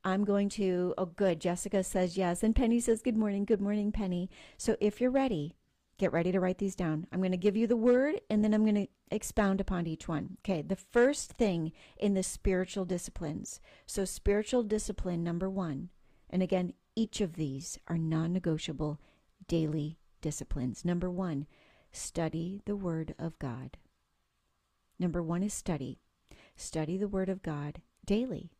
I'm 0.04 0.24
going 0.24 0.50
to, 0.50 0.94
oh, 0.96 1.06
good. 1.08 1.42
Jessica 1.42 1.84
says 1.84 2.18
yes. 2.18 2.44
And 2.44 2.56
Penny 2.56 2.80
says, 2.80 3.02
good 3.02 3.18
morning. 3.18 3.46
Good 3.46 3.62
morning, 3.62 3.92
Penny. 3.92 4.30
So 4.58 4.78
if 4.80 5.02
you're 5.02 5.10
ready, 5.10 5.56
get 5.98 6.14
ready 6.14 6.32
to 6.32 6.40
write 6.40 6.60
these 6.60 6.76
down. 6.76 7.08
I'm 7.12 7.22
going 7.22 7.32
to 7.32 7.38
give 7.38 7.58
you 7.58 7.66
the 7.66 7.76
word 7.76 8.22
and 8.30 8.44
then 8.44 8.54
I'm 8.54 8.64
going 8.64 8.76
to 8.76 8.88
expound 9.10 9.60
upon 9.60 9.88
each 9.88 10.08
one. 10.08 10.38
Okay. 10.46 10.62
The 10.62 10.76
first 10.76 11.32
thing 11.32 11.72
in 11.98 12.14
the 12.14 12.22
spiritual 12.22 12.86
disciplines. 12.86 13.60
So, 13.88 14.06
spiritual 14.06 14.62
discipline 14.62 15.24
number 15.24 15.50
one. 15.50 15.90
And 16.30 16.44
again, 16.44 16.74
each 16.96 17.22
of 17.22 17.36
these 17.36 17.78
are 17.88 17.98
non 17.98 18.34
negotiable 18.34 19.00
daily 19.48 19.98
disciplines. 20.22 20.86
Number 20.86 21.10
one, 21.10 21.46
study 21.92 22.62
the 22.66 22.76
Word 22.76 23.16
of 23.20 23.38
God. 23.40 23.78
Number 24.98 25.22
one 25.22 25.44
is 25.44 25.54
study. 25.54 26.00
Study 26.56 26.98
the 26.98 27.08
Word 27.08 27.30
of 27.30 27.44
God 27.44 27.82
daily. 28.06 28.52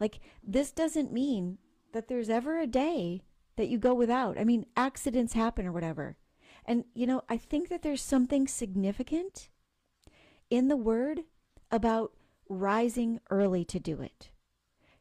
Like, 0.00 0.20
this 0.42 0.72
doesn't 0.72 1.12
mean 1.12 1.58
that 1.92 2.08
there's 2.08 2.28
ever 2.28 2.58
a 2.58 2.66
day 2.66 3.22
that 3.56 3.68
you 3.68 3.78
go 3.78 3.94
without. 3.94 4.38
I 4.38 4.44
mean, 4.44 4.66
accidents 4.76 5.34
happen 5.34 5.66
or 5.66 5.72
whatever. 5.72 6.16
And, 6.64 6.84
you 6.94 7.06
know, 7.06 7.22
I 7.28 7.36
think 7.36 7.68
that 7.68 7.82
there's 7.82 8.02
something 8.02 8.48
significant 8.48 9.48
in 10.50 10.68
the 10.68 10.76
Word 10.76 11.22
about 11.70 12.12
rising 12.48 13.20
early 13.30 13.64
to 13.66 13.78
do 13.78 14.00
it 14.00 14.30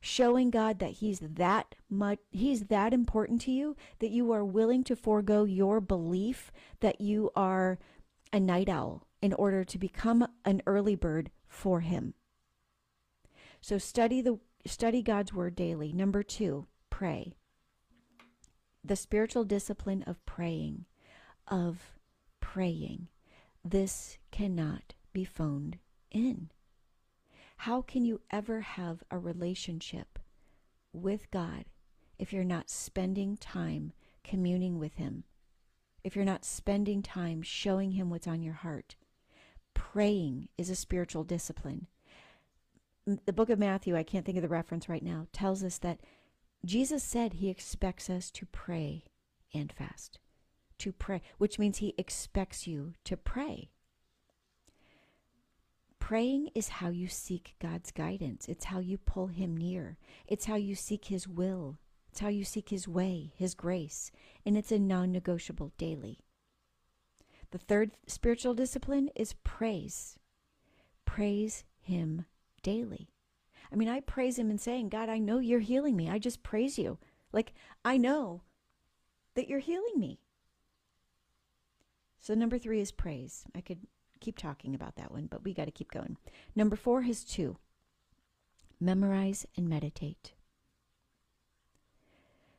showing 0.01 0.49
God 0.49 0.79
that 0.79 0.93
he's 0.93 1.19
that 1.19 1.75
much 1.89 2.19
he's 2.31 2.65
that 2.65 2.93
important 2.93 3.39
to 3.41 3.51
you 3.51 3.75
that 3.99 4.09
you 4.09 4.31
are 4.31 4.43
willing 4.43 4.83
to 4.83 4.95
forego 4.95 5.43
your 5.43 5.79
belief 5.79 6.51
that 6.79 6.99
you 6.99 7.29
are 7.35 7.77
a 8.33 8.39
night 8.39 8.67
owl 8.67 9.07
in 9.21 9.33
order 9.33 9.63
to 9.63 9.77
become 9.77 10.27
an 10.43 10.61
early 10.65 10.95
bird 10.95 11.29
for 11.47 11.81
him. 11.81 12.15
So 13.61 13.77
study 13.77 14.21
the 14.21 14.39
study 14.65 15.03
God's 15.03 15.33
word 15.33 15.55
daily. 15.55 15.93
Number 15.93 16.23
2, 16.23 16.65
pray. 16.89 17.35
The 18.83 18.95
spiritual 18.95 19.43
discipline 19.43 20.03
of 20.07 20.25
praying 20.25 20.85
of 21.51 21.97
praying. 22.39 23.09
This 23.63 24.17
cannot 24.31 24.95
be 25.13 25.25
phoned 25.25 25.77
in. 26.09 26.49
How 27.65 27.83
can 27.83 28.05
you 28.05 28.21
ever 28.31 28.61
have 28.61 29.03
a 29.11 29.19
relationship 29.19 30.17
with 30.93 31.29
God 31.29 31.65
if 32.17 32.33
you're 32.33 32.43
not 32.43 32.71
spending 32.71 33.37
time 33.37 33.93
communing 34.23 34.79
with 34.79 34.95
Him? 34.95 35.25
If 36.03 36.15
you're 36.15 36.25
not 36.25 36.43
spending 36.43 37.03
time 37.03 37.43
showing 37.43 37.91
Him 37.91 38.09
what's 38.09 38.25
on 38.25 38.41
your 38.41 38.55
heart? 38.55 38.95
Praying 39.75 40.49
is 40.57 40.71
a 40.71 40.75
spiritual 40.75 41.23
discipline. 41.23 41.85
The 43.05 43.31
book 43.31 43.51
of 43.51 43.59
Matthew, 43.59 43.95
I 43.95 44.01
can't 44.01 44.25
think 44.25 44.39
of 44.39 44.41
the 44.41 44.47
reference 44.47 44.89
right 44.89 45.03
now, 45.03 45.27
tells 45.31 45.63
us 45.63 45.77
that 45.77 45.99
Jesus 46.65 47.03
said 47.03 47.33
He 47.33 47.51
expects 47.51 48.09
us 48.09 48.31
to 48.31 48.47
pray 48.47 49.03
and 49.53 49.71
fast. 49.71 50.17
To 50.79 50.91
pray, 50.91 51.21
which 51.37 51.59
means 51.59 51.77
He 51.77 51.93
expects 51.99 52.65
you 52.65 52.93
to 53.03 53.15
pray. 53.15 53.69
Praying 56.11 56.49
is 56.53 56.67
how 56.67 56.89
you 56.89 57.07
seek 57.07 57.55
God's 57.61 57.89
guidance. 57.89 58.49
It's 58.49 58.65
how 58.65 58.79
you 58.79 58.97
pull 58.97 59.27
Him 59.27 59.55
near. 59.55 59.97
It's 60.27 60.43
how 60.43 60.55
you 60.55 60.75
seek 60.75 61.05
His 61.05 61.25
will. 61.25 61.77
It's 62.09 62.19
how 62.19 62.27
you 62.27 62.43
seek 62.43 62.67
His 62.67 62.85
way, 62.85 63.31
His 63.37 63.55
grace. 63.55 64.11
And 64.45 64.57
it's 64.57 64.73
a 64.73 64.77
non 64.77 65.13
negotiable 65.13 65.71
daily. 65.77 66.19
The 67.51 67.59
third 67.59 67.91
spiritual 68.07 68.53
discipline 68.53 69.09
is 69.15 69.35
praise. 69.45 70.19
Praise 71.05 71.63
Him 71.79 72.25
daily. 72.61 73.07
I 73.71 73.77
mean, 73.77 73.87
I 73.87 74.01
praise 74.01 74.37
Him 74.37 74.51
in 74.51 74.57
saying, 74.57 74.89
God, 74.89 75.07
I 75.07 75.17
know 75.17 75.39
you're 75.39 75.61
healing 75.61 75.95
me. 75.95 76.09
I 76.09 76.19
just 76.19 76.43
praise 76.43 76.77
you. 76.77 76.97
Like, 77.31 77.53
I 77.85 77.95
know 77.95 78.41
that 79.35 79.47
you're 79.47 79.59
healing 79.59 79.97
me. 79.97 80.19
So, 82.19 82.33
number 82.33 82.57
three 82.57 82.81
is 82.81 82.91
praise. 82.91 83.45
I 83.55 83.61
could 83.61 83.87
keep 84.21 84.37
talking 84.37 84.73
about 84.73 84.95
that 84.95 85.11
one, 85.11 85.27
but 85.29 85.43
we 85.43 85.53
got 85.53 85.65
to 85.65 85.71
keep 85.71 85.91
going. 85.91 86.17
Number 86.55 86.75
four 86.75 87.03
is 87.03 87.23
two 87.23 87.57
memorize 88.79 89.45
and 89.55 89.67
meditate. 89.69 90.33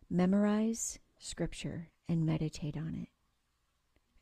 Memorize 0.09 0.99
scripture 1.19 1.89
and 2.09 2.27
meditate 2.27 2.77
on 2.77 2.95
it. 2.95 3.09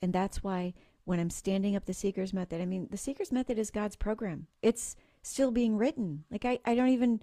And 0.00 0.12
that's 0.12 0.42
why 0.42 0.72
when 1.04 1.20
I'm 1.20 1.30
standing 1.30 1.76
up 1.76 1.84
the 1.84 1.92
Seeker's 1.94 2.32
Method, 2.32 2.60
I 2.60 2.64
mean, 2.64 2.88
the 2.90 2.96
Seeker's 2.96 3.32
Method 3.32 3.58
is 3.58 3.70
God's 3.70 3.96
program. 3.96 4.46
It's 4.62 4.96
still 5.22 5.50
being 5.50 5.76
written. 5.76 6.24
Like, 6.30 6.44
I, 6.44 6.58
I 6.64 6.74
don't 6.74 6.88
even, 6.88 7.22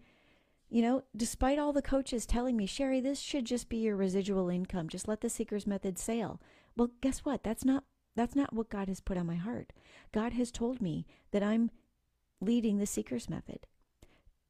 you 0.69 0.81
know, 0.81 1.03
despite 1.15 1.57
all 1.57 1.73
the 1.73 1.81
coaches 1.81 2.25
telling 2.25 2.57
me, 2.57 2.65
Sherry, 2.65 2.99
this 2.99 3.19
should 3.19 3.45
just 3.45 3.69
be 3.69 3.77
your 3.77 3.95
residual 3.95 4.49
income. 4.49 4.89
Just 4.89 5.07
let 5.07 5.21
the 5.21 5.29
Seeker's 5.29 5.65
Method 5.65 5.97
sail. 5.97 6.41
Well, 6.75 6.91
guess 7.01 7.19
what? 7.19 7.43
That's 7.43 7.65
not 7.65 7.83
that's 8.17 8.35
not 8.35 8.53
what 8.53 8.69
God 8.69 8.87
has 8.87 8.99
put 8.99 9.17
on 9.17 9.25
my 9.25 9.35
heart. 9.35 9.71
God 10.11 10.33
has 10.33 10.51
told 10.51 10.81
me 10.81 11.05
that 11.31 11.43
I'm 11.43 11.71
leading 12.41 12.77
the 12.77 12.85
Seeker's 12.85 13.29
Method. 13.29 13.67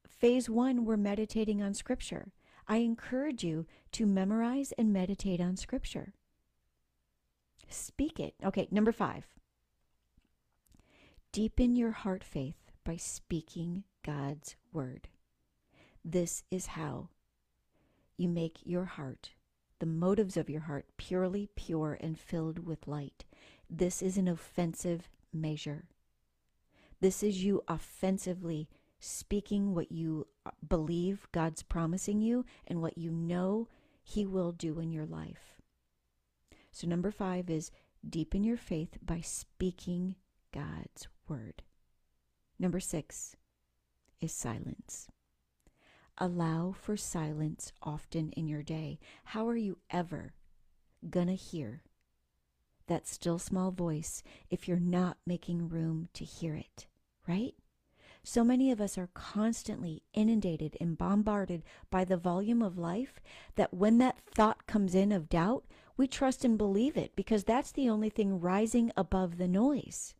Phase 0.08 0.48
one, 0.50 0.84
we're 0.84 0.96
meditating 0.96 1.62
on 1.62 1.74
Scripture. 1.74 2.32
I 2.66 2.78
encourage 2.78 3.44
you 3.44 3.66
to 3.92 4.06
memorize 4.06 4.72
and 4.76 4.92
meditate 4.92 5.40
on 5.40 5.56
Scripture. 5.56 6.14
Speak 7.68 8.18
it. 8.18 8.34
Okay, 8.44 8.68
number 8.70 8.92
five. 8.92 9.26
Deepen 11.30 11.76
your 11.76 11.92
heart 11.92 12.24
faith 12.24 12.72
by 12.84 12.96
speaking 12.96 13.84
God's 14.04 14.56
Word. 14.72 15.08
This 16.04 16.42
is 16.50 16.66
how 16.66 17.10
you 18.16 18.28
make 18.28 18.60
your 18.64 18.86
heart, 18.86 19.30
the 19.78 19.86
motives 19.86 20.36
of 20.36 20.48
your 20.48 20.62
heart, 20.62 20.86
purely 20.96 21.50
pure 21.54 21.98
and 22.00 22.18
filled 22.18 22.66
with 22.66 22.88
light. 22.88 23.24
This 23.70 24.02
is 24.02 24.16
an 24.16 24.28
offensive 24.28 25.08
measure. 25.32 25.84
This 27.00 27.22
is 27.22 27.44
you 27.44 27.62
offensively 27.68 28.68
speaking 28.98 29.74
what 29.74 29.92
you 29.92 30.26
uh, 30.44 30.50
believe 30.66 31.28
God's 31.32 31.62
promising 31.62 32.20
you 32.20 32.44
and 32.66 32.80
what 32.80 32.98
you 32.98 33.10
know 33.10 33.68
He 34.02 34.26
will 34.26 34.52
do 34.52 34.80
in 34.80 34.90
your 34.90 35.06
life. 35.06 35.60
So, 36.72 36.86
number 36.86 37.10
five 37.10 37.50
is 37.50 37.70
deepen 38.08 38.42
your 38.42 38.56
faith 38.56 38.98
by 39.02 39.20
speaking 39.20 40.16
God's 40.52 41.08
word. 41.28 41.62
Number 42.58 42.80
six 42.80 43.36
is 44.20 44.32
silence. 44.32 45.08
Allow 46.16 46.72
for 46.72 46.96
silence 46.96 47.72
often 47.82 48.30
in 48.30 48.48
your 48.48 48.62
day. 48.62 48.98
How 49.24 49.46
are 49.46 49.56
you 49.56 49.78
ever 49.90 50.32
gonna 51.08 51.34
hear 51.34 51.82
that 52.88 53.06
still 53.06 53.38
small 53.38 53.70
voice 53.70 54.22
if 54.50 54.66
you're 54.66 54.78
not 54.78 55.16
making 55.24 55.68
room 55.68 56.08
to 56.14 56.24
hear 56.24 56.54
it, 56.54 56.86
right? 57.26 57.54
So 58.22 58.44
many 58.44 58.70
of 58.70 58.80
us 58.80 58.98
are 58.98 59.08
constantly 59.14 60.02
inundated 60.12 60.76
and 60.80 60.98
bombarded 60.98 61.62
by 61.90 62.04
the 62.04 62.16
volume 62.16 62.60
of 62.62 62.76
life 62.76 63.20
that 63.54 63.72
when 63.72 63.98
that 63.98 64.18
thought 64.34 64.66
comes 64.66 64.94
in 64.94 65.12
of 65.12 65.28
doubt, 65.28 65.64
we 65.96 66.06
trust 66.06 66.44
and 66.44 66.58
believe 66.58 66.96
it 66.96 67.16
because 67.16 67.44
that's 67.44 67.72
the 67.72 67.88
only 67.88 68.10
thing 68.10 68.40
rising 68.40 68.92
above 68.96 69.38
the 69.38 69.48
noise. 69.48 70.14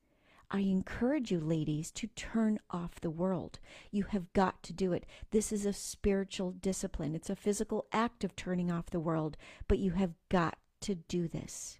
I 0.50 0.60
encourage 0.60 1.30
you, 1.30 1.40
ladies, 1.40 1.90
to 1.92 2.06
turn 2.06 2.58
off 2.70 3.00
the 3.00 3.10
world. 3.10 3.58
You 3.90 4.04
have 4.04 4.32
got 4.32 4.62
to 4.62 4.72
do 4.72 4.94
it. 4.94 5.04
This 5.30 5.52
is 5.52 5.66
a 5.66 5.74
spiritual 5.74 6.52
discipline. 6.52 7.14
It's 7.14 7.28
a 7.28 7.36
physical 7.36 7.86
act 7.92 8.24
of 8.24 8.34
turning 8.34 8.70
off 8.70 8.86
the 8.90 9.00
world, 9.00 9.36
but 9.68 9.78
you 9.78 9.90
have 9.90 10.14
got 10.30 10.56
to 10.80 10.94
do 10.94 11.28
this. 11.28 11.78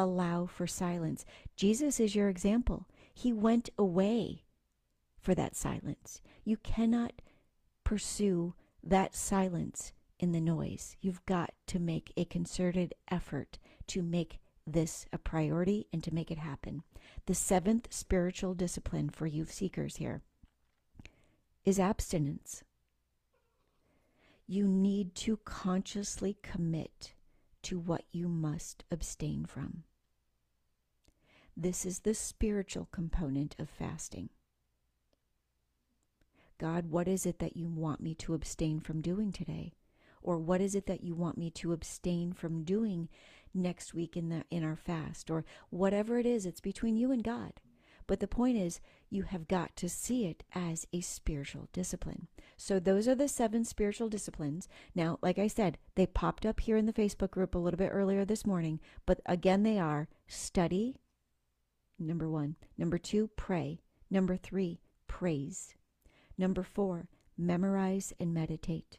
Allow 0.00 0.46
for 0.46 0.68
silence. 0.68 1.24
Jesus 1.56 1.98
is 1.98 2.14
your 2.14 2.28
example. 2.28 2.86
He 3.12 3.32
went 3.32 3.68
away 3.76 4.44
for 5.18 5.34
that 5.34 5.56
silence. 5.56 6.22
You 6.44 6.56
cannot 6.56 7.20
pursue 7.82 8.54
that 8.80 9.16
silence 9.16 9.92
in 10.20 10.30
the 10.30 10.40
noise. 10.40 10.96
You've 11.00 11.26
got 11.26 11.52
to 11.66 11.80
make 11.80 12.12
a 12.16 12.24
concerted 12.24 12.94
effort 13.10 13.58
to 13.88 14.00
make 14.00 14.38
this 14.64 15.04
a 15.12 15.18
priority 15.18 15.88
and 15.92 16.04
to 16.04 16.14
make 16.14 16.30
it 16.30 16.38
happen. 16.38 16.84
The 17.26 17.34
seventh 17.34 17.92
spiritual 17.92 18.54
discipline 18.54 19.10
for 19.10 19.26
you 19.26 19.46
seekers 19.46 19.96
here 19.96 20.22
is 21.64 21.80
abstinence. 21.80 22.62
You 24.46 24.68
need 24.68 25.16
to 25.16 25.38
consciously 25.38 26.36
commit 26.40 27.14
to 27.62 27.80
what 27.80 28.04
you 28.12 28.28
must 28.28 28.84
abstain 28.92 29.44
from. 29.44 29.82
This 31.60 31.84
is 31.84 31.98
the 31.98 32.14
spiritual 32.14 32.86
component 32.92 33.56
of 33.58 33.68
fasting. 33.68 34.28
God, 36.56 36.92
what 36.92 37.08
is 37.08 37.26
it 37.26 37.40
that 37.40 37.56
you 37.56 37.68
want 37.68 38.00
me 38.00 38.14
to 38.14 38.32
abstain 38.32 38.78
from 38.78 39.00
doing 39.00 39.32
today? 39.32 39.74
Or 40.22 40.38
what 40.38 40.60
is 40.60 40.76
it 40.76 40.86
that 40.86 41.02
you 41.02 41.16
want 41.16 41.36
me 41.36 41.50
to 41.50 41.72
abstain 41.72 42.32
from 42.32 42.62
doing 42.62 43.08
next 43.52 43.92
week 43.92 44.16
in 44.16 44.28
the 44.28 44.44
in 44.52 44.62
our 44.62 44.76
fast? 44.76 45.32
Or 45.32 45.44
whatever 45.70 46.16
it 46.16 46.26
is, 46.26 46.46
it's 46.46 46.60
between 46.60 46.96
you 46.96 47.10
and 47.10 47.24
God. 47.24 47.54
But 48.06 48.20
the 48.20 48.28
point 48.28 48.56
is, 48.56 48.80
you 49.10 49.24
have 49.24 49.48
got 49.48 49.74
to 49.76 49.88
see 49.88 50.26
it 50.26 50.44
as 50.54 50.86
a 50.92 51.00
spiritual 51.00 51.68
discipline. 51.72 52.28
So, 52.56 52.78
those 52.78 53.08
are 53.08 53.16
the 53.16 53.26
seven 53.26 53.64
spiritual 53.64 54.08
disciplines. 54.08 54.68
Now, 54.94 55.18
like 55.22 55.40
I 55.40 55.48
said, 55.48 55.76
they 55.96 56.06
popped 56.06 56.46
up 56.46 56.60
here 56.60 56.76
in 56.76 56.86
the 56.86 56.92
Facebook 56.92 57.32
group 57.32 57.56
a 57.56 57.58
little 57.58 57.78
bit 57.78 57.90
earlier 57.92 58.24
this 58.24 58.46
morning. 58.46 58.78
But 59.06 59.20
again, 59.26 59.64
they 59.64 59.80
are 59.80 60.06
study, 60.28 61.00
number 61.98 62.28
one. 62.28 62.56
Number 62.76 62.98
two, 62.98 63.30
pray. 63.36 63.80
Number 64.10 64.36
three, 64.36 64.80
praise. 65.06 65.74
Number 66.36 66.62
four, 66.62 67.08
memorize 67.36 68.12
and 68.20 68.32
meditate. 68.32 68.98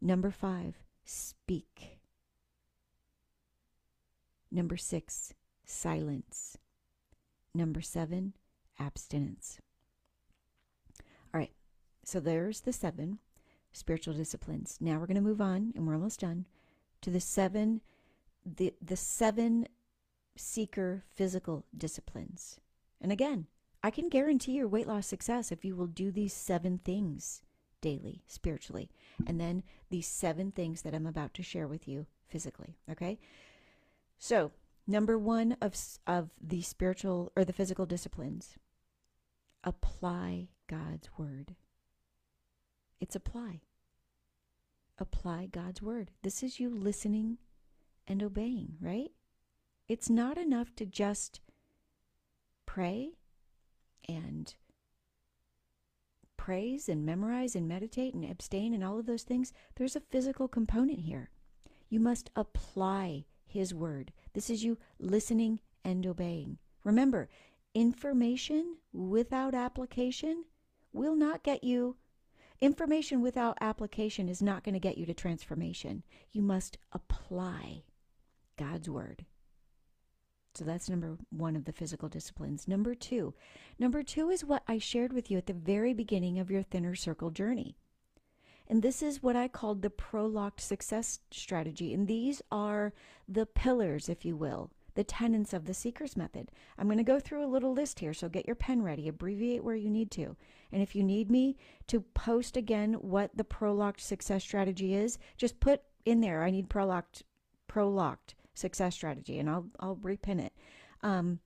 Number 0.00 0.30
five, 0.30 0.74
speak. 1.04 1.98
Number 4.50 4.76
six, 4.76 5.34
silence. 5.64 6.56
Number 7.54 7.80
seven, 7.80 8.34
abstinence. 8.78 9.58
All 11.34 11.40
right, 11.40 11.52
so 12.04 12.20
there's 12.20 12.60
the 12.60 12.72
seven 12.72 13.18
spiritual 13.72 14.14
disciplines. 14.14 14.78
Now 14.80 14.98
we're 14.98 15.06
going 15.06 15.16
to 15.16 15.20
move 15.20 15.40
on, 15.40 15.72
and 15.74 15.86
we're 15.86 15.94
almost 15.94 16.20
done, 16.20 16.46
to 17.02 17.10
the 17.10 17.20
seven, 17.20 17.82
the, 18.44 18.74
the 18.80 18.96
seven 18.96 19.66
seeker 20.36 21.04
physical 21.14 21.64
disciplines. 21.76 22.60
And 23.00 23.12
again, 23.12 23.46
I 23.82 23.90
can 23.90 24.08
guarantee 24.08 24.52
your 24.52 24.68
weight 24.68 24.86
loss 24.86 25.06
success 25.06 25.52
if 25.52 25.64
you 25.64 25.76
will 25.76 25.86
do 25.86 26.10
these 26.10 26.32
seven 26.32 26.78
things 26.78 27.42
daily, 27.80 28.22
spiritually, 28.26 28.90
and 29.26 29.40
then 29.40 29.62
these 29.90 30.06
seven 30.06 30.50
things 30.50 30.82
that 30.82 30.94
I'm 30.94 31.06
about 31.06 31.34
to 31.34 31.42
share 31.42 31.68
with 31.68 31.86
you 31.86 32.06
physically. 32.26 32.78
Okay. 32.90 33.18
So, 34.18 34.50
number 34.86 35.18
one 35.18 35.56
of, 35.60 35.76
of 36.06 36.30
the 36.40 36.62
spiritual 36.62 37.32
or 37.36 37.44
the 37.44 37.52
physical 37.52 37.86
disciplines, 37.86 38.56
apply 39.62 40.48
God's 40.68 41.08
word. 41.18 41.54
It's 43.00 43.14
apply. 43.14 43.60
Apply 44.98 45.46
God's 45.46 45.82
word. 45.82 46.10
This 46.22 46.42
is 46.42 46.58
you 46.58 46.70
listening 46.70 47.38
and 48.08 48.22
obeying, 48.22 48.76
right? 48.80 49.10
It's 49.88 50.10
not 50.10 50.36
enough 50.36 50.74
to 50.76 50.86
just 50.86 51.40
pray 52.66 53.12
and 54.08 54.54
praise 56.36 56.88
and 56.88 57.04
memorize 57.04 57.56
and 57.56 57.66
meditate 57.66 58.14
and 58.14 58.24
abstain 58.24 58.72
and 58.72 58.84
all 58.84 58.98
of 58.98 59.06
those 59.06 59.22
things, 59.22 59.52
there's 59.74 59.96
a 59.96 60.00
physical 60.00 60.46
component 60.46 61.00
here. 61.00 61.30
You 61.88 62.00
must 62.00 62.30
apply 62.36 63.24
His 63.46 63.74
word. 63.74 64.12
This 64.32 64.50
is 64.50 64.62
you 64.62 64.78
listening 64.98 65.60
and 65.84 66.06
obeying. 66.06 66.58
Remember, 66.84 67.28
information 67.74 68.76
without 68.92 69.54
application 69.54 70.44
will 70.92 71.16
not 71.16 71.42
get 71.42 71.64
you. 71.64 71.96
Information 72.60 73.20
without 73.20 73.58
application 73.60 74.28
is 74.28 74.40
not 74.40 74.64
going 74.64 74.74
to 74.74 74.80
get 74.80 74.98
you 74.98 75.06
to 75.06 75.14
transformation. 75.14 76.02
You 76.32 76.42
must 76.42 76.78
apply 76.92 77.82
God's 78.56 78.88
word. 78.88 79.26
So 80.56 80.64
that's 80.64 80.88
number 80.88 81.18
one 81.30 81.54
of 81.54 81.66
the 81.66 81.72
physical 81.72 82.08
disciplines. 82.08 82.66
Number 82.66 82.94
two. 82.94 83.34
Number 83.78 84.02
two 84.02 84.30
is 84.30 84.44
what 84.44 84.62
I 84.66 84.78
shared 84.78 85.12
with 85.12 85.30
you 85.30 85.36
at 85.36 85.46
the 85.46 85.52
very 85.52 85.92
beginning 85.92 86.38
of 86.38 86.50
your 86.50 86.62
thinner 86.62 86.94
circle 86.94 87.30
journey. 87.30 87.76
And 88.68 88.82
this 88.82 89.02
is 89.02 89.22
what 89.22 89.36
I 89.36 89.48
called 89.48 89.82
the 89.82 89.90
prolocked 89.90 90.60
success 90.60 91.20
strategy. 91.30 91.92
And 91.92 92.08
these 92.08 92.40
are 92.50 92.94
the 93.28 93.46
pillars, 93.46 94.08
if 94.08 94.24
you 94.24 94.34
will, 94.34 94.70
the 94.94 95.04
tenets 95.04 95.52
of 95.52 95.66
the 95.66 95.74
seeker's 95.74 96.16
method. 96.16 96.50
I'm 96.78 96.86
going 96.86 96.96
to 96.96 97.04
go 97.04 97.20
through 97.20 97.44
a 97.44 97.52
little 97.52 97.74
list 97.74 98.00
here, 98.00 98.14
so 98.14 98.28
get 98.28 98.46
your 98.46 98.56
pen 98.56 98.82
ready, 98.82 99.08
abbreviate 99.08 99.62
where 99.62 99.76
you 99.76 99.90
need 99.90 100.10
to. 100.12 100.36
And 100.72 100.82
if 100.82 100.96
you 100.96 101.04
need 101.04 101.30
me 101.30 101.56
to 101.88 102.00
post 102.00 102.56
again 102.56 102.94
what 102.94 103.30
the 103.36 103.44
prolocked 103.44 104.00
success 104.00 104.42
strategy 104.42 104.94
is, 104.94 105.18
just 105.36 105.60
put 105.60 105.82
in 106.06 106.22
there, 106.22 106.42
I 106.42 106.50
need 106.50 106.70
prolocked, 106.70 107.22
prolocked 107.68 108.34
success 108.56 108.94
strategy, 108.94 109.38
and 109.38 109.48
I'll, 109.48 109.66
I'll 109.78 109.96
repin 109.96 110.40
it. 110.40 110.52
Um, 111.02 111.40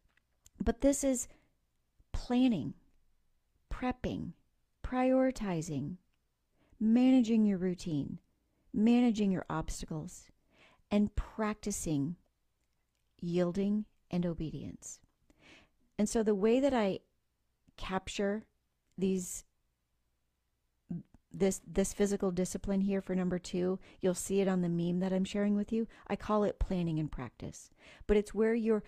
but 0.63 0.81
this 0.81 1.05
is 1.05 1.29
planning, 2.13 2.75
prepping, 3.73 4.33
prioritizing, 4.83 5.97
managing 6.79 7.45
your 7.45 7.59
routine, 7.59 8.19
managing 8.73 9.31
your 9.31 9.45
obstacles, 9.51 10.27
and 10.91 11.15
practicing 11.17 12.17
yielding 13.21 13.85
and 14.11 14.25
obedience. 14.25 15.01
And 15.99 16.09
so 16.09 16.23
the 16.23 16.35
way 16.35 16.61
that 16.61 16.73
I 16.73 17.01
capture 17.77 18.45
these 18.97 19.45
this 21.33 21.61
this 21.67 21.93
physical 21.93 22.31
discipline 22.31 22.81
here 22.81 23.01
for 23.01 23.15
number 23.15 23.39
2 23.39 23.79
you'll 24.01 24.15
see 24.15 24.41
it 24.41 24.49
on 24.49 24.63
the 24.63 24.69
meme 24.69 24.99
that 25.01 25.13
I'm 25.13 25.25
sharing 25.25 25.57
with 25.57 25.73
you. 25.73 25.87
I 26.09 26.17
call 26.17 26.45
it 26.45 26.59
planning 26.59 26.99
and 26.99 27.11
practice. 27.11 27.71
But 28.07 28.17
it's 28.17 28.35
where 28.35 28.55
you're 28.55 28.83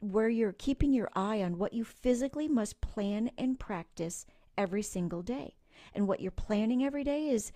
where 0.00 0.28
you're 0.28 0.52
keeping 0.52 0.92
your 0.92 1.08
eye 1.14 1.42
on 1.42 1.58
what 1.58 1.72
you 1.72 1.84
physically 1.84 2.48
must 2.48 2.80
plan 2.80 3.30
and 3.38 3.58
practice 3.58 4.26
every 4.58 4.82
single 4.82 5.22
day. 5.22 5.54
And 5.94 6.06
what 6.06 6.20
you're 6.20 6.30
planning 6.30 6.84
every 6.84 7.04
day 7.04 7.28
is 7.28 7.52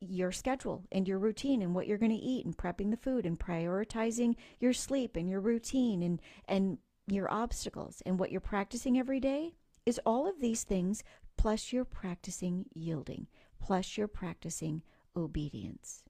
your 0.00 0.32
schedule 0.32 0.84
and 0.90 1.06
your 1.06 1.18
routine 1.18 1.62
and 1.62 1.74
what 1.74 1.86
you're 1.86 1.98
going 1.98 2.12
to 2.12 2.16
eat 2.16 2.44
and 2.44 2.56
prepping 2.56 2.90
the 2.90 2.96
food 2.96 3.24
and 3.24 3.38
prioritizing 3.38 4.34
your 4.58 4.72
sleep 4.72 5.16
and 5.16 5.28
your 5.28 5.40
routine 5.40 6.02
and 6.02 6.20
and 6.46 6.78
your 7.08 7.32
obstacles. 7.32 8.02
And 8.06 8.18
what 8.18 8.30
you're 8.30 8.40
practicing 8.40 8.98
every 8.98 9.20
day 9.20 9.54
is 9.86 10.00
all 10.06 10.28
of 10.28 10.40
these 10.40 10.62
things 10.62 11.02
plus 11.36 11.72
you're 11.72 11.84
practicing 11.84 12.66
yielding 12.74 13.26
plus 13.62 13.96
you're 13.96 14.08
practicing 14.08 14.82
obedience. 15.16 16.02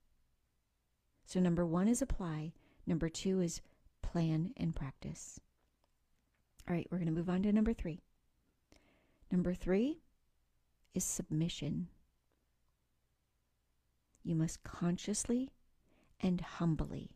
So 1.26 1.38
number 1.38 1.66
1 1.66 1.86
is 1.86 2.02
apply, 2.02 2.52
number 2.86 3.08
2 3.08 3.40
is 3.40 3.60
plan 4.02 4.52
and 4.56 4.74
practice. 4.74 5.38
All 6.68 6.74
right, 6.74 6.86
we're 6.90 6.98
going 6.98 7.06
to 7.06 7.12
move 7.12 7.28
on 7.28 7.42
to 7.42 7.52
number 7.52 7.72
3. 7.72 8.00
Number 9.30 9.54
3 9.54 10.00
is 10.94 11.04
submission 11.04 11.88
you 14.24 14.34
must 14.34 14.62
consciously 14.62 15.50
and 16.20 16.40
humbly 16.40 17.10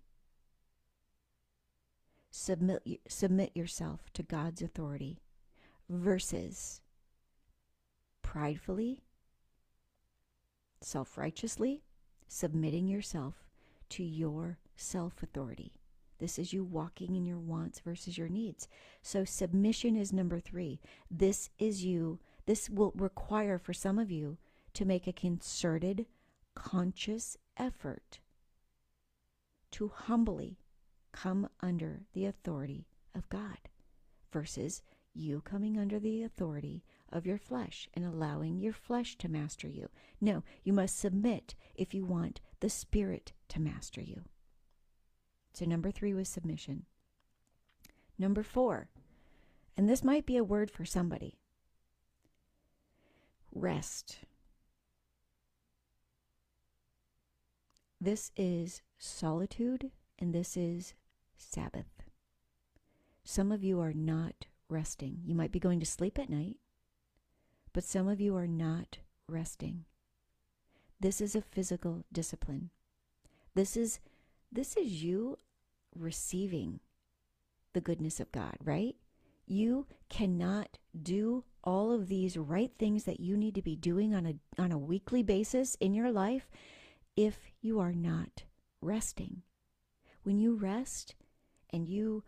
submit, 2.31 2.83
submit 3.09 3.53
yourself 3.55 4.13
to 4.13 4.23
God's 4.23 4.61
authority 4.61 5.21
versus 5.89 6.81
pridefully, 8.23 9.06
self 10.81 11.17
righteously 11.17 11.83
submitting 12.29 12.89
yourself 12.89 13.47
to 13.91 14.03
your 14.03 14.59
self 14.77 15.23
authority. 15.23 15.73
This 16.19 16.39
is 16.39 16.53
you 16.53 16.65
walking 16.65 17.15
in 17.15 17.27
your 17.27 17.39
wants 17.39 17.81
versus 17.81 18.17
your 18.17 18.29
needs. 18.29 18.69
So, 19.03 19.25
submission 19.25 19.97
is 19.97 20.13
number 20.13 20.41
three. 20.41 20.81
This 21.11 21.51
is 21.59 21.85
you. 21.85 22.19
This 22.47 22.71
will 22.71 22.93
require 22.97 23.59
for 23.59 23.73
some 23.73 23.99
of 23.99 24.11
you 24.11 24.39
to 24.75 24.85
make 24.85 25.07
a 25.07 25.13
concerted, 25.13 26.07
conscious 26.55 27.37
effort 27.57 28.21
to 29.73 29.89
humbly 29.89 30.59
come 31.13 31.49
under 31.61 32.01
the 32.13 32.27
authority 32.27 32.87
of 33.15 33.29
God 33.29 33.59
versus 34.33 34.83
you 35.15 35.41
coming 35.43 35.79
under 35.79 35.99
the 35.99 36.23
authority 36.23 36.83
of 37.13 37.27
your 37.27 37.39
flesh 37.39 37.89
and 37.95 38.05
allowing 38.05 38.59
your 38.59 38.73
flesh 38.73 39.17
to 39.19 39.29
master 39.29 39.69
you. 39.69 39.89
No, 40.21 40.43
you 40.65 40.73
must 40.73 40.99
submit 40.99 41.55
if 41.75 41.95
you 41.95 42.05
want 42.05 42.41
the 42.61 42.69
Spirit 42.69 43.33
to 43.49 43.61
master 43.61 44.01
you. 44.01 44.23
So, 45.53 45.65
number 45.65 45.91
three 45.91 46.15
was 46.15 46.29
submission. 46.29 46.85
Number 48.19 48.43
four, 48.43 48.89
and 49.77 49.89
this 49.89 50.03
might 50.03 50.27
be 50.27 50.37
a 50.37 50.45
word 50.45 50.71
for 50.71 50.85
somebody 50.85 51.39
rest. 53.57 54.19
This 58.01 58.31
is 58.37 58.83
solitude 58.99 59.91
and 60.19 60.35
this 60.35 60.57
is 60.57 60.95
Sabbath. 61.37 62.03
Some 63.25 63.51
of 63.51 63.65
you 63.65 63.81
are 63.81 63.93
not 63.93 64.47
resting. 64.69 65.21
You 65.25 65.35
might 65.35 65.53
be 65.53 65.59
going 65.59 65.81
to 65.81 65.87
sleep 65.87 66.19
at 66.19 66.31
night, 66.31 66.59
but 67.77 67.85
some 67.85 68.09
of 68.09 68.23
you 68.23 68.35
are 68.35 68.47
not 68.47 68.97
resting. 69.29 69.85
This 70.99 71.21
is 71.21 71.37
a 71.37 71.43
physical 71.43 72.07
discipline. 72.11 72.71
This 73.55 73.77
is 73.77 74.01
this 74.51 74.79
is 74.79 75.05
you 75.05 75.39
receiving 75.95 76.81
the 77.75 77.83
goodness 77.83 78.19
of 78.19 78.33
God, 78.33 78.57
right? 78.65 78.97
You 79.47 79.87
cannot 80.09 80.79
do 81.03 81.45
all 81.65 81.93
of 81.93 82.09
these 82.09 82.39
right 82.39 82.73
things 82.79 83.05
that 83.05 83.21
you 83.21 83.37
need 83.37 83.55
to 83.57 83.63
be 83.63 83.77
doing 83.77 84.15
on 84.15 84.25
a 84.25 84.63
on 84.63 84.73
a 84.73 84.79
weekly 84.79 85.23
basis 85.23 85.75
in 85.75 85.93
your 85.93 86.11
life 86.11 86.49
if 87.15 87.41
you 87.61 87.79
are 87.79 87.93
not 87.93 88.45
resting. 88.81 89.43
When 90.23 90.39
you 90.39 90.55
rest 90.55 91.15
and 91.69 91.87
you 91.87 92.25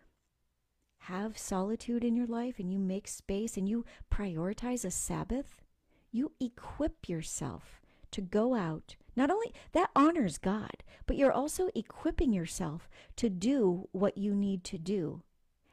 have 1.01 1.39
solitude 1.39 2.05
in 2.05 2.17
your 2.17 2.27
life 2.27 2.59
and 2.59 2.73
you 2.73 2.79
make 2.79 3.09
space 3.09 3.57
and 3.57 3.69
you 3.69 3.85
prioritize 4.13 4.85
a 4.85 4.91
Sabbath, 4.91 5.63
you 6.11 6.33
equip 6.41 7.09
yourself 7.09 7.81
to 8.11 8.21
go 8.21 8.55
out. 8.55 8.97
Not 9.17 9.31
only 9.31 9.53
that 9.73 9.91
honors 9.97 10.39
God, 10.39 10.83
but 11.07 11.17
you're 11.17 11.33
also 11.33 11.69
equipping 11.75 12.33
yourself 12.33 12.89
to 13.17 13.29
do 13.29 13.89
what 13.93 14.17
you 14.17 14.35
need 14.35 14.65
to 14.65 14.79
do. 14.79 15.23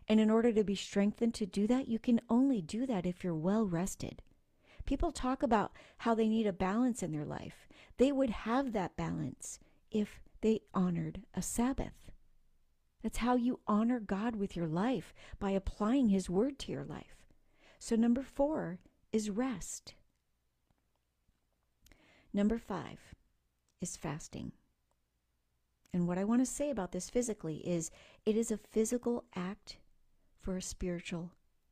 And 0.07 0.19
in 0.19 0.29
order 0.29 0.51
to 0.53 0.63
be 0.63 0.75
strengthened 0.75 1.33
to 1.35 1.45
do 1.45 1.67
that, 1.67 1.87
you 1.87 1.99
can 1.99 2.21
only 2.29 2.61
do 2.61 2.85
that 2.85 3.05
if 3.05 3.23
you're 3.23 3.35
well 3.35 3.65
rested. 3.65 4.21
People 4.85 5.11
talk 5.11 5.41
about 5.41 5.71
how 5.99 6.13
they 6.13 6.27
need 6.27 6.45
a 6.45 6.53
balance 6.53 7.01
in 7.01 7.11
their 7.11 7.25
life. 7.25 7.67
They 7.97 8.11
would 8.11 8.29
have 8.29 8.73
that 8.73 8.95
balance 8.95 9.59
if 9.89 10.21
they 10.41 10.61
honored 10.73 11.23
a 11.33 11.41
Sabbath. 11.41 12.04
That's 13.05 13.19
how 13.19 13.35
you 13.35 13.59
honor 13.67 13.99
God 13.99 14.35
with 14.35 14.55
your 14.55 14.65
life 14.65 15.13
by 15.37 15.51
applying 15.51 16.09
His 16.09 16.27
word 16.27 16.57
to 16.57 16.71
your 16.71 16.83
life. 16.83 17.27
So, 17.77 17.95
number 17.95 18.23
four 18.23 18.79
is 19.11 19.29
rest. 19.29 19.93
Number 22.33 22.57
five 22.57 23.13
is 23.79 23.95
fasting. 23.95 24.53
And 25.93 26.07
what 26.07 26.17
I 26.17 26.23
want 26.23 26.41
to 26.41 26.47
say 26.47 26.71
about 26.71 26.93
this 26.93 27.11
physically 27.11 27.57
is 27.57 27.91
it 28.25 28.35
is 28.35 28.49
a 28.49 28.57
physical 28.57 29.25
act 29.35 29.77
for 30.41 30.57
a 30.57 30.61
spiritual 30.63 31.29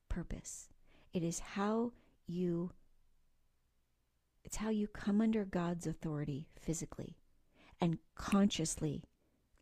purpose. 0.10 0.70
It 1.14 1.24
is 1.24 1.40
how 1.40 1.94
you 2.28 2.74
it's 4.44 4.58
how 4.58 4.70
you 4.70 4.88
come 4.88 5.20
under 5.20 5.46
God's 5.46 5.88
authority 5.88 6.48
physically 6.62 7.18
and 7.82 7.98
consciously 8.14 9.04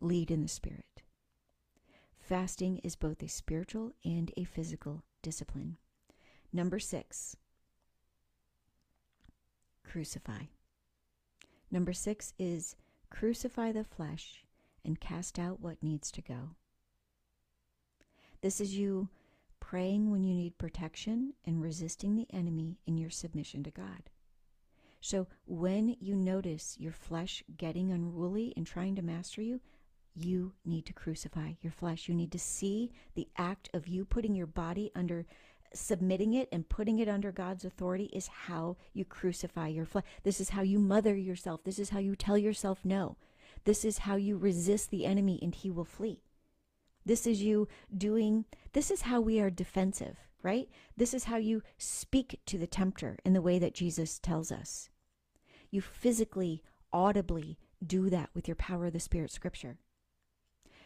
lead 0.02 0.30
in 0.30 0.42
the 0.42 0.48
Spirit. 0.48 0.84
Fasting 2.22 2.78
is 2.84 2.94
both 2.94 3.20
a 3.20 3.28
spiritual 3.28 3.90
and 4.04 4.30
a 4.36 4.44
physical 4.44 5.02
discipline. 5.22 5.76
Number 6.52 6.78
six, 6.78 7.36
crucify. 9.84 10.44
Number 11.68 11.92
six 11.92 12.32
is 12.38 12.76
crucify 13.10 13.72
the 13.72 13.82
flesh 13.82 14.44
and 14.84 15.00
cast 15.00 15.36
out 15.36 15.60
what 15.60 15.82
needs 15.82 16.12
to 16.12 16.22
go. 16.22 16.50
This 18.40 18.60
is 18.60 18.76
you 18.76 19.08
praying 19.58 20.12
when 20.12 20.22
you 20.22 20.32
need 20.32 20.58
protection 20.58 21.34
and 21.44 21.60
resisting 21.60 22.14
the 22.14 22.28
enemy 22.32 22.78
in 22.86 22.96
your 22.96 23.10
submission 23.10 23.64
to 23.64 23.70
God. 23.72 24.10
So 25.00 25.26
when 25.44 25.96
you 26.00 26.14
notice 26.14 26.76
your 26.78 26.92
flesh 26.92 27.42
getting 27.56 27.90
unruly 27.90 28.52
and 28.56 28.64
trying 28.64 28.94
to 28.94 29.02
master 29.02 29.42
you, 29.42 29.60
you 30.14 30.52
need 30.64 30.86
to 30.86 30.92
crucify 30.92 31.52
your 31.60 31.72
flesh. 31.72 32.08
You 32.08 32.14
need 32.14 32.32
to 32.32 32.38
see 32.38 32.92
the 33.14 33.28
act 33.36 33.70
of 33.72 33.88
you 33.88 34.04
putting 34.04 34.34
your 34.34 34.46
body 34.46 34.90
under 34.94 35.26
submitting 35.74 36.34
it 36.34 36.48
and 36.52 36.68
putting 36.68 36.98
it 36.98 37.08
under 37.08 37.32
God's 37.32 37.64
authority 37.64 38.10
is 38.12 38.26
how 38.26 38.76
you 38.92 39.04
crucify 39.04 39.68
your 39.68 39.86
flesh. 39.86 40.04
This 40.22 40.40
is 40.40 40.50
how 40.50 40.62
you 40.62 40.78
mother 40.78 41.16
yourself. 41.16 41.64
This 41.64 41.78
is 41.78 41.90
how 41.90 41.98
you 41.98 42.14
tell 42.14 42.36
yourself 42.36 42.80
no. 42.84 43.16
This 43.64 43.84
is 43.84 43.98
how 43.98 44.16
you 44.16 44.36
resist 44.36 44.90
the 44.90 45.06
enemy 45.06 45.38
and 45.40 45.54
he 45.54 45.70
will 45.70 45.84
flee. 45.84 46.20
This 47.06 47.26
is 47.26 47.42
you 47.42 47.68
doing, 47.96 48.44
this 48.72 48.90
is 48.90 49.02
how 49.02 49.20
we 49.20 49.40
are 49.40 49.50
defensive, 49.50 50.18
right? 50.42 50.68
This 50.96 51.14
is 51.14 51.24
how 51.24 51.36
you 51.36 51.62
speak 51.78 52.40
to 52.46 52.58
the 52.58 52.66
tempter 52.66 53.18
in 53.24 53.32
the 53.32 53.42
way 53.42 53.58
that 53.58 53.74
Jesus 53.74 54.18
tells 54.18 54.52
us 54.52 54.88
you 55.72 55.80
physically, 55.80 56.62
audibly 56.92 57.58
do 57.84 58.10
that 58.10 58.28
with 58.34 58.46
your 58.46 58.54
power 58.54 58.86
of 58.86 58.92
the 58.92 59.00
Spirit 59.00 59.32
scripture. 59.32 59.78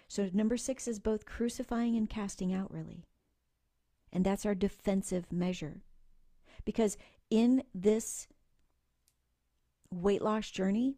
So, 0.09 0.31
number 0.33 0.57
six 0.57 0.87
is 0.87 0.99
both 0.99 1.27
crucifying 1.27 1.97
and 1.97 2.09
casting 2.09 2.55
out, 2.55 2.73
really. 2.73 3.05
And 4.13 4.25
that's 4.25 4.47
our 4.47 4.55
defensive 4.55 5.33
measure. 5.33 5.83
Because 6.65 6.97
in 7.31 7.65
this 7.75 8.29
weight 9.91 10.23
loss 10.23 10.51
journey, 10.51 10.97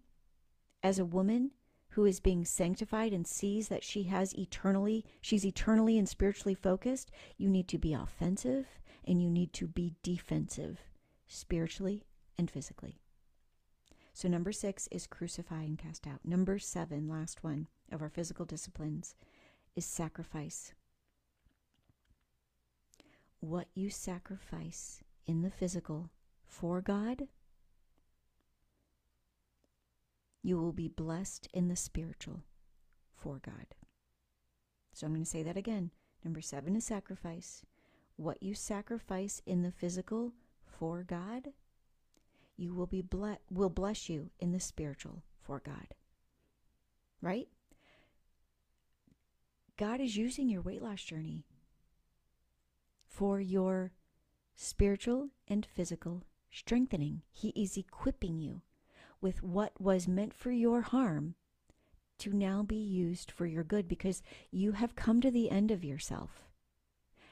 as 0.82 0.98
a 0.98 1.04
woman 1.04 1.52
who 1.90 2.04
is 2.04 2.20
being 2.20 2.44
sanctified 2.44 3.12
and 3.12 3.26
sees 3.26 3.68
that 3.68 3.82
she 3.82 4.04
has 4.04 4.34
eternally, 4.34 5.04
she's 5.20 5.44
eternally 5.44 5.98
and 5.98 6.08
spiritually 6.08 6.54
focused, 6.54 7.10
you 7.36 7.48
need 7.48 7.66
to 7.68 7.78
be 7.78 7.94
offensive 7.94 8.66
and 9.04 9.22
you 9.22 9.30
need 9.30 9.52
to 9.54 9.66
be 9.66 9.94
defensive 10.02 10.78
spiritually 11.26 12.04
and 12.36 12.50
physically. 12.50 13.00
So, 14.18 14.26
number 14.26 14.50
six 14.50 14.88
is 14.90 15.06
crucify 15.06 15.62
and 15.62 15.78
cast 15.78 16.04
out. 16.04 16.18
Number 16.24 16.58
seven, 16.58 17.08
last 17.08 17.44
one 17.44 17.68
of 17.92 18.02
our 18.02 18.08
physical 18.08 18.44
disciplines, 18.44 19.14
is 19.76 19.84
sacrifice. 19.84 20.72
What 23.38 23.68
you 23.76 23.90
sacrifice 23.90 25.04
in 25.24 25.42
the 25.42 25.52
physical 25.52 26.10
for 26.44 26.80
God, 26.80 27.28
you 30.42 30.58
will 30.58 30.72
be 30.72 30.88
blessed 30.88 31.46
in 31.54 31.68
the 31.68 31.76
spiritual 31.76 32.42
for 33.14 33.38
God. 33.38 33.76
So 34.94 35.06
I'm 35.06 35.12
going 35.12 35.22
to 35.22 35.30
say 35.30 35.44
that 35.44 35.56
again. 35.56 35.92
Number 36.24 36.40
seven 36.40 36.74
is 36.74 36.84
sacrifice. 36.84 37.62
What 38.16 38.42
you 38.42 38.54
sacrifice 38.54 39.42
in 39.46 39.62
the 39.62 39.70
physical 39.70 40.32
for 40.66 41.04
God, 41.04 41.50
you 42.58 42.74
will 42.74 42.86
be 42.86 43.00
ble- 43.00 43.38
will 43.50 43.70
bless 43.70 44.08
you 44.10 44.30
in 44.40 44.52
the 44.52 44.60
spiritual 44.60 45.22
for 45.40 45.62
God. 45.64 45.94
Right? 47.22 47.48
God 49.78 50.00
is 50.00 50.16
using 50.16 50.48
your 50.48 50.60
weight 50.60 50.82
loss 50.82 51.02
journey 51.02 51.44
for 53.06 53.40
your 53.40 53.92
spiritual 54.56 55.30
and 55.46 55.64
physical 55.64 56.24
strengthening. 56.50 57.22
He 57.32 57.50
is 57.50 57.76
equipping 57.76 58.38
you 58.40 58.62
with 59.20 59.42
what 59.42 59.80
was 59.80 60.08
meant 60.08 60.34
for 60.34 60.50
your 60.50 60.82
harm 60.82 61.36
to 62.18 62.34
now 62.34 62.64
be 62.64 62.76
used 62.76 63.30
for 63.30 63.46
your 63.46 63.62
good 63.62 63.86
because 63.86 64.22
you 64.50 64.72
have 64.72 64.96
come 64.96 65.20
to 65.20 65.30
the 65.30 65.50
end 65.50 65.70
of 65.70 65.84
yourself. 65.84 66.42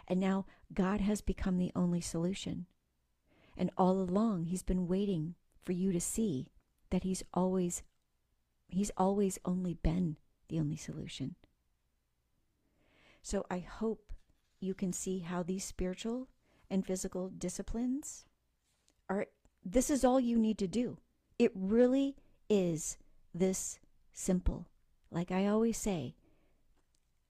And 0.07 0.21
now 0.21 0.47
God 0.73 1.01
has 1.01 1.21
become 1.21 1.59
the 1.59 1.73
only 1.75 2.01
solution. 2.01 2.67
And 3.57 3.71
all 3.77 4.01
along 4.01 4.45
he's 4.45 4.63
been 4.63 4.87
waiting 4.87 5.35
for 5.63 5.73
you 5.73 5.93
to 5.93 6.01
see 6.01 6.49
that 6.91 7.03
he's 7.03 7.23
always 7.35 7.83
he's 8.69 8.91
always 8.97 9.39
only 9.45 9.75
been 9.75 10.17
the 10.49 10.61
only 10.61 10.77
solution. 10.77 11.37
So 13.23 13.45
I 13.51 13.59
hope 13.59 14.13
you 14.61 14.75
can 14.75 14.93
see 14.93 15.21
how 15.21 15.43
these 15.43 15.65
spiritual 15.65 16.29
and 16.71 16.87
physical 16.87 17.31
disciplines 17.31 18.25
are 19.09 19.27
this 19.65 19.91
is 19.91 20.05
all 20.05 20.21
you 20.21 20.39
need 20.39 20.59
to 20.59 20.69
do. 20.69 20.99
It 21.39 21.53
really 21.55 22.17
is 22.49 22.99
this 23.35 23.79
simple. 24.13 24.69
Like 25.11 25.31
I 25.31 25.47
always 25.47 25.77
say, 25.77 26.15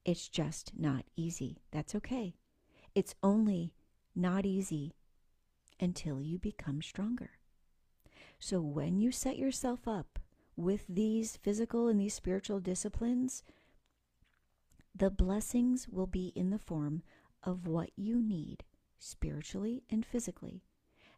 it's 0.05 0.29
just 0.29 0.73
not 0.79 1.05
easy. 1.17 1.59
That's 1.73 1.95
okay. 1.95 2.35
It's 2.95 3.15
only 3.23 3.73
not 4.15 4.47
easy 4.47 4.95
until 5.81 6.21
you 6.21 6.39
become 6.39 6.83
stronger. 6.83 7.31
So 8.39 8.61
when 8.61 8.99
you 8.99 9.13
set 9.13 9.39
yourself 9.39 9.87
up 9.87 10.19
with 10.57 10.85
these 10.89 11.37
physical 11.37 11.89
and 11.89 12.01
these 12.01 12.15
spiritual 12.15 12.61
disciplines, 12.61 13.43
the 14.95 15.11
blessings 15.11 15.89
will 15.89 16.07
be 16.07 16.33
in 16.35 16.51
the 16.51 16.59
form 16.59 17.03
of 17.43 17.67
what 17.67 17.91
you 17.97 18.21
need 18.21 18.65
spiritually 18.99 19.83
and 19.91 20.05
physically. 20.05 20.63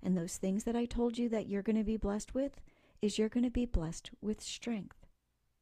And 0.02 0.16
those 0.16 0.36
things 0.36 0.64
that 0.64 0.76
I 0.76 0.84
told 0.84 1.18
you 1.18 1.28
that 1.28 1.48
you're 1.48 1.62
going 1.62 1.76
to 1.76 1.84
be 1.84 1.96
blessed 1.96 2.34
with 2.34 2.60
is 3.00 3.18
you're 3.18 3.28
going 3.28 3.44
to 3.44 3.50
be 3.50 3.66
blessed 3.66 4.10
with 4.20 4.40
strength. 4.40 5.06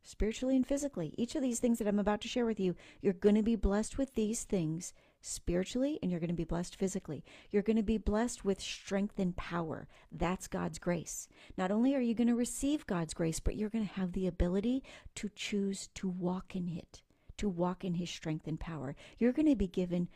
Spiritually 0.02 0.56
and 0.56 0.66
physically. 0.66 1.14
Each 1.18 1.34
of 1.34 1.42
these 1.42 1.58
things 1.58 1.78
that 1.78 1.88
I'm 1.88 1.98
about 1.98 2.20
to 2.22 2.28
share 2.28 2.46
with 2.46 2.60
you, 2.60 2.76
you're 3.00 3.12
going 3.12 3.34
to 3.34 3.42
be 3.42 3.56
blessed 3.56 3.98
with 3.98 4.14
these 4.14 4.44
things 4.44 4.94
spiritually 5.26 5.98
and 6.02 6.10
you're 6.10 6.20
going 6.20 6.28
to 6.28 6.34
be 6.34 6.44
blessed 6.44 6.76
physically. 6.76 7.24
You're 7.50 7.62
going 7.62 7.76
to 7.76 7.82
be 7.82 7.98
blessed 7.98 8.44
with 8.44 8.60
strength 8.60 9.18
and 9.18 9.36
power. 9.36 9.88
That's 10.12 10.46
God's 10.46 10.78
grace. 10.78 11.28
Not 11.56 11.70
only 11.70 11.94
are 11.94 12.00
you 12.00 12.14
going 12.14 12.28
to 12.28 12.34
receive 12.34 12.86
God's 12.86 13.14
grace, 13.14 13.40
but 13.40 13.56
you're 13.56 13.70
going 13.70 13.86
to 13.86 13.94
have 13.94 14.12
the 14.12 14.26
ability 14.26 14.82
to 15.16 15.30
choose 15.34 15.88
to 15.94 16.08
walk 16.08 16.54
in 16.54 16.68
it 16.68 17.02
to 17.38 17.48
walk 17.48 17.84
in 17.84 17.94
his 17.94 18.10
strength 18.10 18.46
and 18.46 18.58
power. 18.58 18.94
You're 19.18 19.32
going 19.32 19.48
to 19.48 19.56
be 19.56 19.66
given 19.66 20.08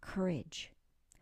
courage, 0.00 0.72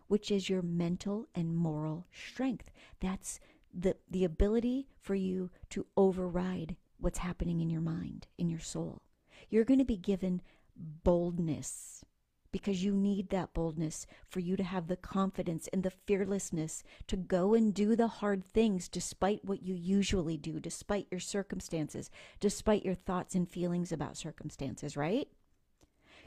which 0.09 0.31
is 0.31 0.49
your 0.49 0.63
mental 0.63 1.29
and 1.35 1.57
moral 1.57 2.07
strength. 2.13 2.71
That's 3.01 3.41
the, 3.73 3.97
the 4.11 4.25
ability 4.25 4.89
for 5.01 5.15
you 5.15 5.51
to 5.71 5.87
override 5.97 6.77
what's 6.99 7.19
happening 7.19 7.61
in 7.61 7.71
your 7.71 7.81
mind, 7.81 8.27
in 8.39 8.49
your 8.49 8.61
soul. 8.61 9.03
You're 9.51 9.65
going 9.65 9.79
to 9.79 9.85
be 9.85 9.97
given 9.97 10.41
boldness 10.77 12.05
because 12.53 12.85
you 12.85 12.95
need 12.95 13.31
that 13.31 13.55
boldness 13.55 14.07
for 14.29 14.41
you 14.41 14.57
to 14.57 14.63
have 14.63 14.87
the 14.87 14.97
confidence 14.97 15.69
and 15.73 15.83
the 15.83 15.91
fearlessness 15.91 16.85
to 17.07 17.17
go 17.17 17.55
and 17.55 17.73
do 17.75 17.97
the 17.97 18.07
hard 18.07 18.45
things 18.45 18.89
despite 18.89 19.45
what 19.45 19.63
you 19.63 19.75
usually 19.75 20.37
do, 20.37 20.61
despite 20.61 21.09
your 21.11 21.21
circumstances, 21.21 22.11
despite 22.41 22.85
your 22.85 22.95
thoughts 22.95 23.35
and 23.35 23.49
feelings 23.49 23.91
about 23.91 24.17
circumstances, 24.17 24.97
right? 24.97 25.29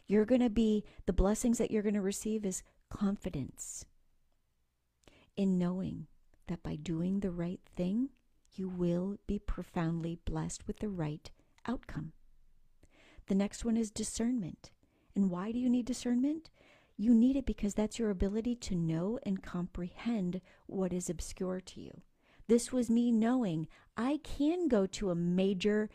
You're 0.07 0.25
going 0.25 0.41
to 0.41 0.49
be, 0.49 0.83
the 1.05 1.13
blessings 1.13 1.59
that 1.59 1.71
you're 1.71 1.83
going 1.83 1.95
to 1.95 2.01
receive 2.01 2.45
is 2.45 2.63
confidence 2.89 3.85
in 5.37 5.57
knowing 5.57 6.07
that 6.47 6.63
by 6.63 6.75
doing 6.75 7.19
the 7.19 7.31
right 7.31 7.61
thing, 7.75 8.09
you 8.53 8.69
will 8.69 9.17
be 9.27 9.39
profoundly 9.39 10.17
blessed 10.25 10.65
with 10.67 10.79
the 10.79 10.89
right 10.89 11.29
outcome. 11.67 12.13
The 13.27 13.35
next 13.35 13.65
one 13.65 13.77
is 13.77 13.91
discernment. 13.91 14.71
And 15.15 15.29
why 15.29 15.51
do 15.51 15.59
you 15.59 15.69
need 15.69 15.85
discernment? 15.85 16.49
You 16.97 17.13
need 17.13 17.35
it 17.35 17.45
because 17.45 17.73
that's 17.73 17.99
your 17.99 18.09
ability 18.09 18.55
to 18.55 18.75
know 18.75 19.19
and 19.23 19.43
comprehend 19.43 20.41
what 20.67 20.93
is 20.93 21.09
obscure 21.09 21.61
to 21.61 21.81
you. 21.81 22.01
This 22.47 22.71
was 22.71 22.89
me 22.89 23.11
knowing 23.11 23.67
I 23.97 24.19
can 24.23 24.67
go 24.67 24.85
to 24.87 25.09
a 25.09 25.15
major 25.15 25.89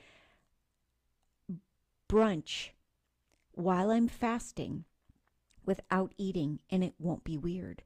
brunch 2.09 2.70
while 3.52 3.90
I'm 3.90 4.09
fasting 4.09 4.85
without 5.64 6.12
eating 6.18 6.59
and 6.70 6.83
it 6.83 6.94
won't 6.98 7.24
be 7.24 7.37
weird. 7.37 7.83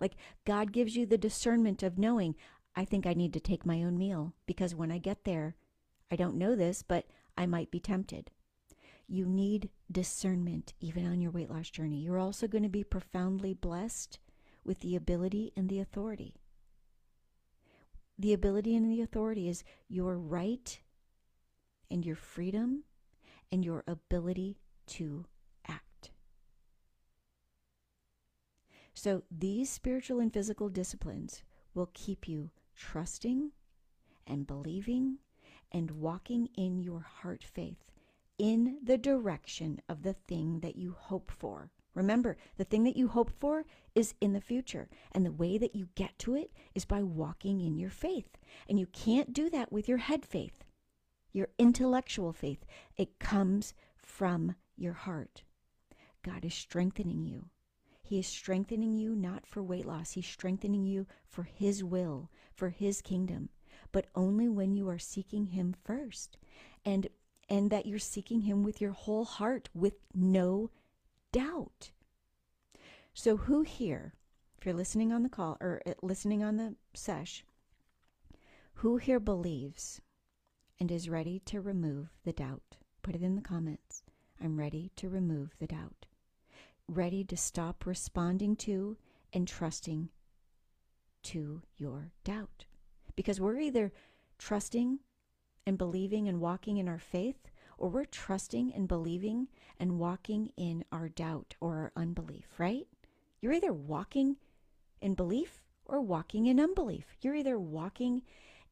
Like 0.00 0.16
God 0.44 0.72
gives 0.72 0.96
you 0.96 1.06
the 1.06 1.16
discernment 1.16 1.82
of 1.82 1.98
knowing, 1.98 2.34
I 2.76 2.84
think 2.84 3.06
I 3.06 3.14
need 3.14 3.32
to 3.34 3.40
take 3.40 3.64
my 3.64 3.82
own 3.82 3.96
meal 3.96 4.34
because 4.46 4.74
when 4.74 4.90
I 4.90 4.98
get 4.98 5.24
there, 5.24 5.56
I 6.10 6.16
don't 6.16 6.36
know 6.36 6.54
this, 6.54 6.82
but 6.82 7.06
I 7.38 7.46
might 7.46 7.70
be 7.70 7.80
tempted. 7.80 8.30
You 9.06 9.26
need 9.26 9.70
discernment 9.90 10.72
even 10.80 11.06
on 11.06 11.20
your 11.20 11.30
weight 11.30 11.50
loss 11.50 11.70
journey. 11.70 11.98
You're 11.98 12.18
also 12.18 12.46
going 12.46 12.62
to 12.62 12.68
be 12.68 12.84
profoundly 12.84 13.54
blessed 13.54 14.18
with 14.64 14.80
the 14.80 14.96
ability 14.96 15.52
and 15.56 15.68
the 15.68 15.80
authority. 15.80 16.34
The 18.18 18.32
ability 18.32 18.76
and 18.76 18.90
the 18.90 19.02
authority 19.02 19.48
is 19.48 19.64
your 19.88 20.16
right 20.16 20.78
and 21.90 22.04
your 22.04 22.16
freedom 22.16 22.84
and 23.52 23.64
your 23.64 23.84
ability 23.86 24.56
to 24.86 25.26
act. 25.68 26.10
So 28.94 29.22
these 29.30 29.70
spiritual 29.70 30.20
and 30.20 30.32
physical 30.32 30.68
disciplines 30.68 31.42
will 31.74 31.90
keep 31.92 32.28
you 32.28 32.50
trusting 32.76 33.50
and 34.26 34.46
believing 34.46 35.18
and 35.72 35.90
walking 35.90 36.48
in 36.56 36.78
your 36.78 37.00
heart 37.00 37.42
faith 37.42 37.93
in 38.38 38.78
the 38.82 38.98
direction 38.98 39.80
of 39.88 40.02
the 40.02 40.12
thing 40.12 40.60
that 40.60 40.76
you 40.76 40.94
hope 40.98 41.30
for. 41.30 41.70
Remember, 41.94 42.36
the 42.56 42.64
thing 42.64 42.82
that 42.84 42.96
you 42.96 43.08
hope 43.08 43.30
for 43.30 43.64
is 43.94 44.14
in 44.20 44.32
the 44.32 44.40
future. 44.40 44.88
And 45.12 45.24
the 45.24 45.32
way 45.32 45.58
that 45.58 45.76
you 45.76 45.88
get 45.94 46.18
to 46.20 46.34
it 46.34 46.52
is 46.74 46.84
by 46.84 47.02
walking 47.02 47.60
in 47.60 47.78
your 47.78 47.90
faith. 47.90 48.36
And 48.68 48.78
you 48.78 48.86
can't 48.86 49.32
do 49.32 49.48
that 49.50 49.72
with 49.72 49.88
your 49.88 49.98
head 49.98 50.24
faith, 50.24 50.64
your 51.32 51.48
intellectual 51.58 52.32
faith. 52.32 52.64
It 52.96 53.20
comes 53.20 53.74
from 53.96 54.56
your 54.76 54.92
heart. 54.92 55.44
God 56.24 56.44
is 56.44 56.54
strengthening 56.54 57.24
you. 57.24 57.46
He 58.02 58.18
is 58.18 58.26
strengthening 58.26 58.94
you 58.94 59.14
not 59.14 59.46
for 59.46 59.62
weight 59.62 59.86
loss. 59.86 60.12
He's 60.12 60.26
strengthening 60.26 60.84
you 60.84 61.06
for 61.26 61.44
His 61.44 61.82
will, 61.82 62.30
for 62.52 62.68
His 62.68 63.00
kingdom, 63.00 63.48
but 63.92 64.06
only 64.14 64.48
when 64.48 64.74
you 64.74 64.88
are 64.88 64.98
seeking 64.98 65.46
Him 65.46 65.74
first. 65.84 66.36
And 66.84 67.08
and 67.48 67.70
that 67.70 67.86
you're 67.86 67.98
seeking 67.98 68.42
Him 68.42 68.62
with 68.62 68.80
your 68.80 68.92
whole 68.92 69.24
heart, 69.24 69.68
with 69.74 69.94
no 70.14 70.70
doubt. 71.32 71.90
So, 73.12 73.36
who 73.36 73.62
here, 73.62 74.14
if 74.58 74.66
you're 74.66 74.74
listening 74.74 75.12
on 75.12 75.22
the 75.22 75.28
call 75.28 75.56
or 75.60 75.80
uh, 75.86 75.92
listening 76.02 76.42
on 76.42 76.56
the 76.56 76.74
sesh, 76.94 77.44
who 78.74 78.96
here 78.96 79.20
believes 79.20 80.00
and 80.80 80.90
is 80.90 81.08
ready 81.08 81.40
to 81.46 81.60
remove 81.60 82.08
the 82.24 82.32
doubt? 82.32 82.78
Put 83.02 83.14
it 83.14 83.22
in 83.22 83.36
the 83.36 83.42
comments. 83.42 84.02
I'm 84.42 84.58
ready 84.58 84.90
to 84.96 85.08
remove 85.08 85.54
the 85.58 85.66
doubt. 85.66 86.06
Ready 86.88 87.24
to 87.24 87.36
stop 87.36 87.86
responding 87.86 88.56
to 88.56 88.96
and 89.32 89.46
trusting 89.46 90.08
to 91.24 91.62
your 91.76 92.10
doubt. 92.24 92.66
Because 93.16 93.40
we're 93.40 93.60
either 93.60 93.92
trusting 94.38 94.98
and 95.66 95.78
believing 95.78 96.28
and 96.28 96.40
walking 96.40 96.76
in 96.76 96.88
our 96.88 96.98
faith, 96.98 97.50
or 97.78 97.88
we're 97.88 98.04
trusting 98.04 98.72
and 98.72 98.86
believing 98.86 99.48
and 99.78 99.98
walking 99.98 100.52
in 100.56 100.84
our 100.92 101.08
doubt 101.08 101.54
or 101.60 101.76
our 101.76 101.92
unbelief, 101.96 102.46
right? 102.58 102.86
You're 103.40 103.52
either 103.52 103.72
walking 103.72 104.36
in 105.00 105.14
belief 105.14 105.62
or 105.84 106.00
walking 106.00 106.46
in 106.46 106.60
unbelief. 106.60 107.16
You're 107.20 107.34
either 107.34 107.58
walking 107.58 108.22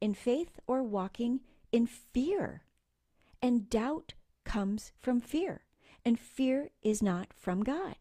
in 0.01 0.14
faith 0.14 0.59
or 0.66 0.82
walking 0.82 1.40
in 1.70 1.86
fear. 1.86 2.62
And 3.40 3.68
doubt 3.68 4.14
comes 4.45 4.93
from 4.99 5.20
fear. 5.20 5.62
And 6.05 6.18
fear 6.18 6.70
is 6.82 7.03
not 7.03 7.32
from 7.32 7.62
God. 7.62 7.97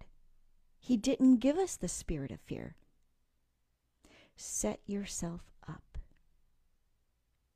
He 0.80 0.98
didn't 0.98 1.38
give 1.38 1.58
us 1.58 1.76
the 1.76 1.88
spirit 1.88 2.32
of 2.32 2.40
fear. 2.40 2.76
Set 4.36 4.80
yourself 4.88 5.42
up 5.68 5.98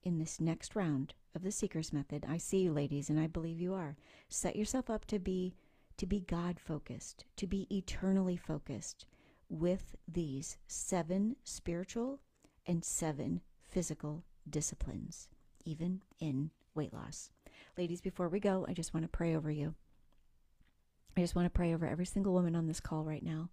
in 0.04 0.20
this 0.20 0.40
next 0.40 0.76
round 0.76 1.16
of 1.36 1.44
the 1.44 1.52
seeker's 1.52 1.94
method. 1.94 2.26
I 2.28 2.38
see 2.38 2.60
you 2.60 2.72
ladies 2.72 3.10
and 3.10 3.20
I 3.20 3.28
believe 3.28 3.60
you 3.60 3.74
are. 3.74 3.96
Set 4.30 4.56
yourself 4.56 4.90
up 4.90 5.06
to 5.06 5.20
be 5.20 5.54
to 5.98 6.06
be 6.06 6.20
God 6.20 6.60
focused, 6.60 7.26
to 7.38 7.48
be 7.48 7.68
eternally 7.70 8.36
focused 8.36 9.06
with 9.50 9.96
these 10.08 10.58
seven 10.68 11.36
spiritual 11.44 12.20
and 12.66 12.84
seven 12.84 13.42
physical 13.62 14.24
disciplines, 14.50 15.30
even 15.64 16.02
in 16.20 16.52
weight 16.74 16.94
loss. 16.94 17.30
Ladies, 17.78 18.02
before 18.02 18.28
we 18.28 18.40
go, 18.40 18.66
I 18.68 18.74
just 18.74 18.94
want 18.94 19.06
to 19.06 19.10
pray 19.10 19.36
over 19.36 19.52
you. 19.52 19.76
I 21.16 21.22
just 21.22 21.36
want 21.36 21.46
to 21.46 21.50
pray 21.50 21.74
over 21.74 21.88
every 21.88 22.06
single 22.06 22.34
woman 22.34 22.56
on 22.56 22.68
this 22.68 22.82
call 22.82 23.06
right 23.06 23.24
now. 23.24 23.50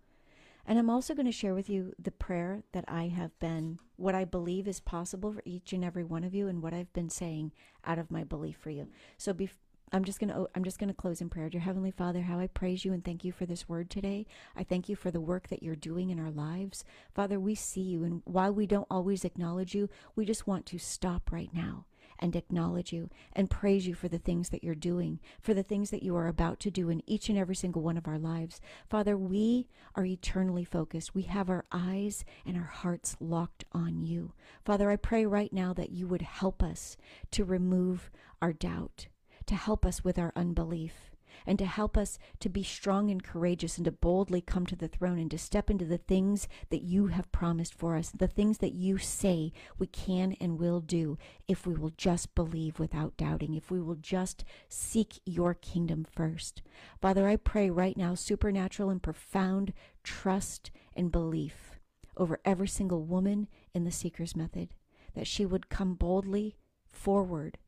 And 0.66 0.78
I'm 0.78 0.90
also 0.90 1.14
going 1.14 1.26
to 1.26 1.32
share 1.32 1.54
with 1.54 1.68
you 1.68 1.92
the 1.98 2.10
prayer 2.10 2.62
that 2.72 2.84
I 2.86 3.08
have 3.08 3.36
been, 3.38 3.78
what 3.96 4.14
I 4.14 4.24
believe 4.24 4.68
is 4.68 4.80
possible 4.80 5.32
for 5.32 5.42
each 5.44 5.72
and 5.72 5.84
every 5.84 6.04
one 6.04 6.24
of 6.24 6.34
you, 6.34 6.48
and 6.48 6.62
what 6.62 6.72
I've 6.72 6.92
been 6.92 7.10
saying 7.10 7.52
out 7.84 7.98
of 7.98 8.10
my 8.10 8.24
belief 8.24 8.56
for 8.60 8.70
you. 8.70 8.88
So, 9.18 9.34
bef- 9.34 9.50
I'm 9.92 10.04
just 10.04 10.18
going 10.18 10.30
to 10.30 10.48
I'm 10.54 10.64
just 10.64 10.78
going 10.78 10.88
to 10.88 10.94
close 10.94 11.20
in 11.20 11.28
prayer. 11.28 11.50
Dear 11.50 11.60
heavenly 11.60 11.90
Father, 11.90 12.22
how 12.22 12.38
I 12.38 12.46
praise 12.46 12.82
you 12.84 12.94
and 12.94 13.04
thank 13.04 13.24
you 13.24 13.32
for 13.32 13.44
this 13.44 13.68
word 13.68 13.90
today. 13.90 14.26
I 14.56 14.64
thank 14.64 14.88
you 14.88 14.96
for 14.96 15.10
the 15.10 15.20
work 15.20 15.48
that 15.48 15.62
you're 15.62 15.76
doing 15.76 16.08
in 16.08 16.18
our 16.18 16.30
lives. 16.30 16.82
Father, 17.14 17.38
we 17.38 17.54
see 17.54 17.82
you 17.82 18.02
and 18.02 18.22
while 18.24 18.54
we 18.54 18.66
don't 18.66 18.86
always 18.90 19.22
acknowledge 19.22 19.74
you, 19.74 19.90
we 20.16 20.24
just 20.24 20.46
want 20.46 20.64
to 20.66 20.78
stop 20.78 21.30
right 21.30 21.50
now 21.52 21.84
and 22.22 22.34
acknowledge 22.34 22.92
you 22.92 23.10
and 23.34 23.50
praise 23.50 23.86
you 23.86 23.94
for 23.94 24.08
the 24.08 24.18
things 24.18 24.48
that 24.48 24.64
you're 24.64 24.74
doing, 24.74 25.20
for 25.40 25.52
the 25.52 25.62
things 25.62 25.90
that 25.90 26.02
you 26.02 26.16
are 26.16 26.28
about 26.28 26.60
to 26.60 26.70
do 26.70 26.88
in 26.88 27.02
each 27.06 27.28
and 27.28 27.36
every 27.36 27.56
single 27.56 27.82
one 27.82 27.98
of 27.98 28.08
our 28.08 28.18
lives. 28.18 28.60
Father, 28.88 29.16
we 29.16 29.68
are 29.94 30.06
eternally 30.06 30.64
focused. 30.64 31.14
We 31.14 31.22
have 31.22 31.50
our 31.50 31.64
eyes 31.70 32.24
and 32.46 32.56
our 32.56 32.62
hearts 32.62 33.16
locked 33.20 33.64
on 33.72 34.00
you. 34.00 34.32
Father, 34.64 34.90
I 34.90 34.96
pray 34.96 35.26
right 35.26 35.52
now 35.52 35.74
that 35.74 35.90
you 35.90 36.06
would 36.06 36.22
help 36.22 36.62
us 36.62 36.96
to 37.32 37.44
remove 37.44 38.10
our 38.40 38.52
doubt 38.52 39.08
to 39.46 39.54
help 39.54 39.84
us 39.84 40.04
with 40.04 40.18
our 40.18 40.32
unbelief 40.36 41.11
and 41.46 41.58
to 41.58 41.66
help 41.66 41.96
us 41.96 42.18
to 42.40 42.48
be 42.48 42.62
strong 42.62 43.10
and 43.10 43.22
courageous 43.22 43.76
and 43.76 43.84
to 43.84 43.92
boldly 43.92 44.40
come 44.40 44.66
to 44.66 44.76
the 44.76 44.88
throne 44.88 45.18
and 45.18 45.30
to 45.30 45.38
step 45.38 45.70
into 45.70 45.84
the 45.84 45.98
things 45.98 46.48
that 46.70 46.82
you 46.82 47.08
have 47.08 47.32
promised 47.32 47.74
for 47.74 47.96
us, 47.96 48.10
the 48.10 48.28
things 48.28 48.58
that 48.58 48.74
you 48.74 48.98
say 48.98 49.52
we 49.78 49.86
can 49.86 50.36
and 50.40 50.58
will 50.58 50.80
do 50.80 51.18
if 51.48 51.66
we 51.66 51.74
will 51.74 51.92
just 51.96 52.34
believe 52.34 52.78
without 52.78 53.16
doubting, 53.16 53.54
if 53.54 53.70
we 53.70 53.80
will 53.80 53.96
just 53.96 54.44
seek 54.68 55.20
your 55.24 55.54
kingdom 55.54 56.04
first. 56.04 56.62
Father, 57.00 57.28
I 57.28 57.36
pray 57.36 57.70
right 57.70 57.96
now 57.96 58.14
supernatural 58.14 58.90
and 58.90 59.02
profound 59.02 59.72
trust 60.02 60.70
and 60.94 61.12
belief 61.12 61.78
over 62.16 62.40
every 62.44 62.68
single 62.68 63.02
woman 63.02 63.48
in 63.74 63.84
the 63.84 63.90
Seeker's 63.90 64.36
Method, 64.36 64.74
that 65.14 65.26
she 65.26 65.46
would 65.46 65.68
come 65.68 65.94
boldly 65.94 66.56
forward 66.86 67.58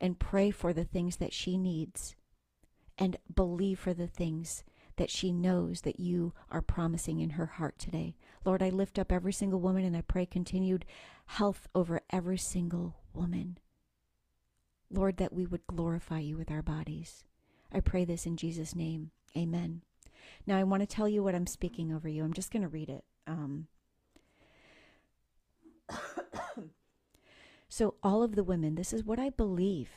and 0.00 0.18
pray 0.18 0.50
for 0.50 0.72
the 0.72 0.84
things 0.84 1.16
that 1.16 1.32
she 1.32 1.56
needs 1.56 2.14
and 2.98 3.16
believe 3.34 3.78
for 3.78 3.94
the 3.94 4.06
things 4.06 4.64
that 4.96 5.10
she 5.10 5.30
knows 5.32 5.82
that 5.82 6.00
you 6.00 6.32
are 6.50 6.62
promising 6.62 7.20
in 7.20 7.30
her 7.30 7.46
heart 7.46 7.78
today. 7.78 8.16
Lord, 8.44 8.62
I 8.62 8.70
lift 8.70 8.98
up 8.98 9.12
every 9.12 9.32
single 9.32 9.60
woman 9.60 9.84
and 9.84 9.96
I 9.96 10.00
pray 10.00 10.24
continued 10.24 10.86
health 11.26 11.68
over 11.74 12.00
every 12.10 12.38
single 12.38 12.96
woman. 13.12 13.58
Lord, 14.90 15.18
that 15.18 15.32
we 15.32 15.44
would 15.46 15.66
glorify 15.66 16.20
you 16.20 16.36
with 16.36 16.50
our 16.50 16.62
bodies. 16.62 17.24
I 17.72 17.80
pray 17.80 18.04
this 18.04 18.24
in 18.24 18.36
Jesus' 18.36 18.74
name. 18.74 19.10
Amen. 19.36 19.82
Now, 20.46 20.56
I 20.56 20.64
want 20.64 20.80
to 20.80 20.86
tell 20.86 21.08
you 21.08 21.22
what 21.22 21.34
I'm 21.34 21.46
speaking 21.46 21.92
over 21.92 22.08
you. 22.08 22.24
I'm 22.24 22.32
just 22.32 22.50
going 22.52 22.62
to 22.62 22.68
read 22.68 22.88
it. 22.88 23.04
Um, 23.26 23.66
So, 27.68 27.94
all 28.02 28.22
of 28.22 28.36
the 28.36 28.44
women, 28.44 28.74
this 28.74 28.92
is 28.92 29.04
what 29.04 29.18
I 29.18 29.30
believe 29.30 29.90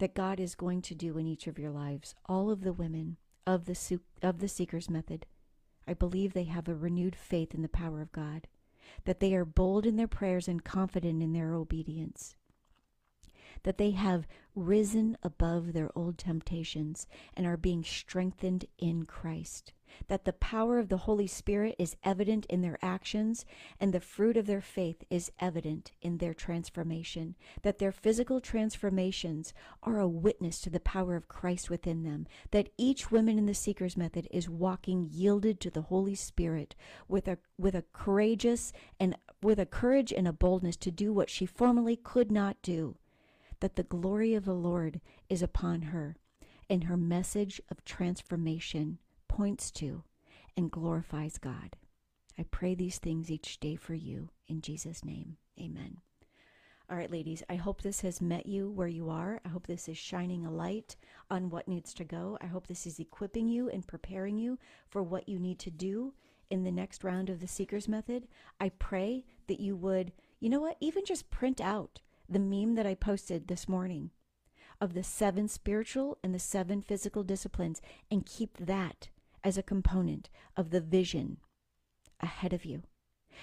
that 0.00 0.14
God 0.14 0.40
is 0.40 0.54
going 0.54 0.82
to 0.82 0.94
do 0.94 1.16
in 1.16 1.26
each 1.26 1.46
of 1.46 1.58
your 1.58 1.70
lives. 1.70 2.14
All 2.26 2.50
of 2.50 2.62
the 2.62 2.72
women 2.72 3.16
of 3.46 3.66
the, 3.66 4.00
of 4.22 4.40
the 4.40 4.48
Seeker's 4.48 4.90
Method, 4.90 5.26
I 5.86 5.94
believe 5.94 6.32
they 6.32 6.44
have 6.44 6.68
a 6.68 6.74
renewed 6.74 7.16
faith 7.16 7.54
in 7.54 7.62
the 7.62 7.68
power 7.68 8.00
of 8.02 8.12
God, 8.12 8.48
that 9.04 9.20
they 9.20 9.34
are 9.34 9.44
bold 9.44 9.86
in 9.86 9.96
their 9.96 10.08
prayers 10.08 10.48
and 10.48 10.64
confident 10.64 11.22
in 11.22 11.32
their 11.32 11.54
obedience 11.54 12.34
that 13.62 13.78
they 13.78 13.90
have 13.90 14.26
risen 14.54 15.16
above 15.22 15.72
their 15.72 15.90
old 15.96 16.18
temptations 16.18 17.06
and 17.34 17.46
are 17.46 17.56
being 17.56 17.84
strengthened 17.84 18.64
in 18.78 19.04
Christ, 19.04 19.72
that 20.08 20.24
the 20.24 20.32
power 20.32 20.78
of 20.78 20.88
the 20.88 20.98
Holy 20.98 21.26
Spirit 21.26 21.74
is 21.78 21.96
evident 22.04 22.46
in 22.46 22.62
their 22.62 22.78
actions, 22.82 23.44
and 23.78 23.92
the 23.92 24.00
fruit 24.00 24.36
of 24.36 24.46
their 24.46 24.60
faith 24.60 25.04
is 25.10 25.32
evident 25.40 25.92
in 26.02 26.18
their 26.18 26.34
transformation, 26.34 27.34
that 27.62 27.78
their 27.78 27.92
physical 27.92 28.40
transformations 28.40 29.52
are 29.82 29.98
a 29.98 30.08
witness 30.08 30.60
to 30.60 30.70
the 30.70 30.80
power 30.80 31.16
of 31.16 31.28
Christ 31.28 31.70
within 31.70 32.02
them, 32.02 32.26
that 32.50 32.70
each 32.76 33.10
woman 33.10 33.38
in 33.38 33.46
the 33.46 33.54
Seeker's 33.54 33.96
Method 33.96 34.28
is 34.30 34.48
walking 34.48 35.08
yielded 35.10 35.60
to 35.60 35.70
the 35.70 35.82
Holy 35.82 36.14
Spirit 36.14 36.74
with 37.08 37.28
a, 37.28 37.38
with 37.58 37.74
a 37.74 37.84
courageous 37.92 38.72
and 38.98 39.16
with 39.42 39.58
a 39.58 39.66
courage 39.66 40.12
and 40.12 40.28
a 40.28 40.32
boldness 40.32 40.76
to 40.76 40.90
do 40.90 41.12
what 41.12 41.30
she 41.30 41.46
formerly 41.46 41.96
could 41.96 42.30
not 42.30 42.60
do 42.62 42.96
that 43.60 43.76
the 43.76 43.82
glory 43.82 44.34
of 44.34 44.44
the 44.44 44.54
Lord 44.54 45.00
is 45.28 45.42
upon 45.42 45.82
her, 45.82 46.16
and 46.68 46.84
her 46.84 46.96
message 46.96 47.60
of 47.70 47.84
transformation 47.84 48.98
points 49.40 49.70
to 49.70 50.04
and 50.54 50.70
glorifies 50.70 51.38
God. 51.38 51.74
I 52.38 52.42
pray 52.50 52.74
these 52.74 52.98
things 52.98 53.30
each 53.30 53.58
day 53.58 53.74
for 53.74 53.94
you 53.94 54.28
in 54.48 54.60
Jesus' 54.60 55.02
name. 55.02 55.38
Amen. 55.58 55.96
All 56.90 56.96
right, 56.98 57.10
ladies, 57.10 57.42
I 57.48 57.54
hope 57.54 57.80
this 57.80 58.02
has 58.02 58.20
met 58.20 58.44
you 58.44 58.70
where 58.70 58.86
you 58.86 59.08
are. 59.08 59.40
I 59.42 59.48
hope 59.48 59.66
this 59.66 59.88
is 59.88 59.96
shining 59.96 60.44
a 60.44 60.50
light 60.50 60.94
on 61.30 61.48
what 61.48 61.68
needs 61.68 61.94
to 61.94 62.04
go. 62.04 62.36
I 62.42 62.48
hope 62.48 62.66
this 62.66 62.86
is 62.86 62.98
equipping 62.98 63.48
you 63.48 63.70
and 63.70 63.86
preparing 63.86 64.36
you 64.36 64.58
for 64.90 65.02
what 65.02 65.26
you 65.26 65.38
need 65.38 65.58
to 65.60 65.70
do 65.70 66.12
in 66.50 66.62
the 66.62 66.70
next 66.70 67.02
round 67.02 67.30
of 67.30 67.40
the 67.40 67.48
Seeker's 67.48 67.88
Method. 67.88 68.28
I 68.60 68.68
pray 68.68 69.24
that 69.46 69.58
you 69.58 69.74
would, 69.74 70.12
you 70.38 70.50
know 70.50 70.60
what, 70.60 70.76
even 70.80 71.06
just 71.06 71.30
print 71.30 71.62
out 71.62 72.02
the 72.28 72.38
meme 72.38 72.74
that 72.74 72.86
I 72.86 72.94
posted 72.94 73.48
this 73.48 73.66
morning 73.66 74.10
of 74.82 74.92
the 74.92 75.02
seven 75.02 75.48
spiritual 75.48 76.18
and 76.22 76.34
the 76.34 76.38
seven 76.38 76.82
physical 76.82 77.22
disciplines 77.22 77.80
and 78.10 78.26
keep 78.26 78.58
that 78.58 79.08
as 79.42 79.58
a 79.58 79.62
component 79.62 80.28
of 80.56 80.70
the 80.70 80.80
vision 80.80 81.38
ahead 82.20 82.52
of 82.52 82.64
you. 82.64 82.82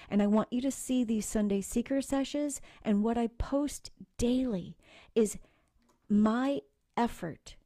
And 0.08 0.22
I 0.22 0.26
want 0.26 0.52
you 0.52 0.60
to 0.60 0.70
see 0.70 1.02
these 1.02 1.26
Sunday 1.26 1.60
Seeker 1.60 2.00
sessions, 2.00 2.60
and 2.82 3.02
what 3.02 3.18
I 3.18 3.26
post 3.26 3.90
daily 4.16 4.76
is 5.14 5.38
my 6.08 6.60
effort 6.96 7.56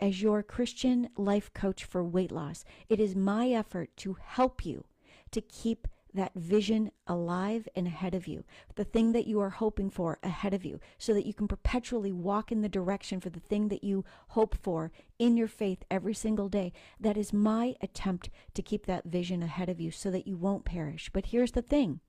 as 0.00 0.22
your 0.22 0.42
Christian 0.42 1.08
life 1.16 1.52
coach 1.52 1.84
for 1.84 2.02
weight 2.04 2.32
loss. 2.32 2.64
It 2.88 3.00
is 3.00 3.14
my 3.14 3.48
effort 3.50 3.90
to 3.98 4.16
help 4.20 4.64
you 4.64 4.84
to 5.30 5.40
keep 5.40 5.88
that 6.16 6.34
vision 6.34 6.90
alive 7.06 7.68
and 7.76 7.86
ahead 7.86 8.14
of 8.14 8.26
you, 8.26 8.44
the 8.74 8.84
thing 8.84 9.12
that 9.12 9.26
you 9.26 9.40
are 9.40 9.50
hoping 9.50 9.88
for 9.88 10.18
ahead 10.22 10.52
of 10.52 10.64
you, 10.64 10.80
so 10.98 11.14
that 11.14 11.26
you 11.26 11.32
can 11.32 11.48
perpetually 11.48 12.12
walk 12.12 12.50
in 12.50 12.62
the 12.62 12.68
direction 12.68 13.20
for 13.20 13.30
the 13.30 13.40
thing 13.40 13.68
that 13.68 13.84
you 13.84 14.04
hope 14.28 14.56
for 14.56 14.90
in 15.18 15.36
your 15.36 15.48
faith 15.48 15.84
every 15.90 16.14
single 16.14 16.48
day. 16.48 16.72
That 16.98 17.16
is 17.16 17.32
my 17.32 17.76
attempt 17.80 18.30
to 18.54 18.62
keep 18.62 18.86
that 18.86 19.04
vision 19.04 19.42
ahead 19.42 19.68
of 19.68 19.80
you 19.80 19.90
so 19.90 20.10
that 20.10 20.26
you 20.26 20.36
won't 20.36 20.64
perish. 20.64 21.10
But 21.12 21.26
here's 21.26 21.52
the 21.52 21.62
thing 21.62 22.00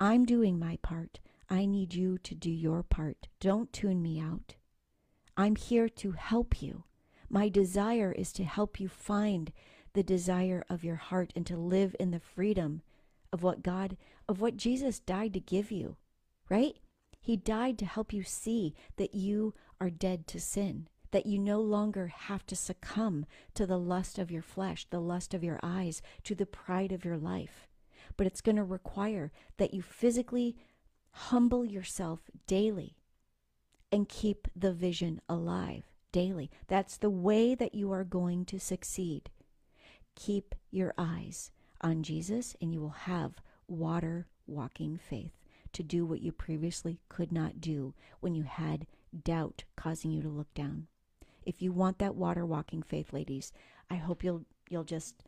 I'm 0.00 0.24
doing 0.24 0.58
my 0.58 0.78
part. 0.82 1.20
I 1.48 1.66
need 1.66 1.94
you 1.94 2.18
to 2.18 2.34
do 2.34 2.50
your 2.50 2.82
part. 2.82 3.28
Don't 3.38 3.72
tune 3.72 4.00
me 4.00 4.18
out. 4.18 4.56
I'm 5.36 5.56
here 5.56 5.88
to 5.88 6.12
help 6.12 6.62
you. 6.62 6.84
My 7.28 7.48
desire 7.48 8.12
is 8.12 8.32
to 8.34 8.44
help 8.44 8.80
you 8.80 8.88
find 8.88 9.52
the 9.94 10.02
desire 10.02 10.64
of 10.68 10.84
your 10.84 10.96
heart 10.96 11.32
and 11.36 11.46
to 11.46 11.56
live 11.56 11.94
in 12.00 12.10
the 12.10 12.20
freedom 12.20 12.82
of 13.32 13.42
what 13.42 13.62
God, 13.62 13.96
of 14.28 14.40
what 14.40 14.56
Jesus 14.56 14.98
died 14.98 15.32
to 15.34 15.40
give 15.40 15.70
you, 15.70 15.96
right? 16.48 16.74
He 17.20 17.36
died 17.36 17.78
to 17.78 17.86
help 17.86 18.12
you 18.12 18.22
see 18.22 18.74
that 18.96 19.14
you 19.14 19.54
are 19.80 19.90
dead 19.90 20.26
to 20.28 20.40
sin 20.40 20.88
that 21.12 21.26
you 21.26 21.38
no 21.38 21.60
longer 21.60 22.08
have 22.08 22.44
to 22.46 22.56
succumb 22.56 23.24
to 23.54 23.66
the 23.66 23.78
lust 23.78 24.18
of 24.18 24.30
your 24.30 24.42
flesh, 24.42 24.86
the 24.90 25.00
lust 25.00 25.32
of 25.32 25.44
your 25.44 25.60
eyes, 25.62 26.02
to 26.24 26.34
the 26.34 26.46
pride 26.46 26.90
of 26.90 27.04
your 27.04 27.16
life. 27.16 27.68
But 28.16 28.26
it's 28.26 28.40
going 28.40 28.56
to 28.56 28.64
require 28.64 29.30
that 29.58 29.72
you 29.72 29.82
physically 29.82 30.56
humble 31.12 31.64
yourself 31.64 32.20
daily 32.46 32.96
and 33.92 34.08
keep 34.08 34.48
the 34.56 34.72
vision 34.72 35.20
alive 35.28 35.84
daily. 36.10 36.50
That's 36.66 36.96
the 36.96 37.10
way 37.10 37.54
that 37.54 37.74
you 37.74 37.92
are 37.92 38.04
going 38.04 38.46
to 38.46 38.58
succeed. 38.58 39.30
Keep 40.16 40.54
your 40.70 40.92
eyes 40.98 41.50
on 41.82 42.02
Jesus, 42.02 42.56
and 42.60 42.72
you 42.72 42.80
will 42.80 42.90
have 42.90 43.40
water 43.68 44.26
walking 44.46 44.96
faith 44.96 45.32
to 45.72 45.82
do 45.82 46.04
what 46.04 46.20
you 46.20 46.32
previously 46.32 46.98
could 47.08 47.32
not 47.32 47.60
do 47.60 47.94
when 48.20 48.34
you 48.34 48.42
had 48.42 48.86
doubt 49.24 49.64
causing 49.76 50.10
you 50.10 50.22
to 50.22 50.28
look 50.28 50.52
down. 50.54 50.86
If 51.44 51.60
you 51.60 51.72
want 51.72 51.98
that 51.98 52.14
water 52.14 52.46
walking 52.46 52.82
faith, 52.82 53.12
ladies, 53.12 53.52
I 53.90 53.96
hope 53.96 54.22
you'll 54.22 54.44
you'll 54.68 54.84
just 54.84 55.24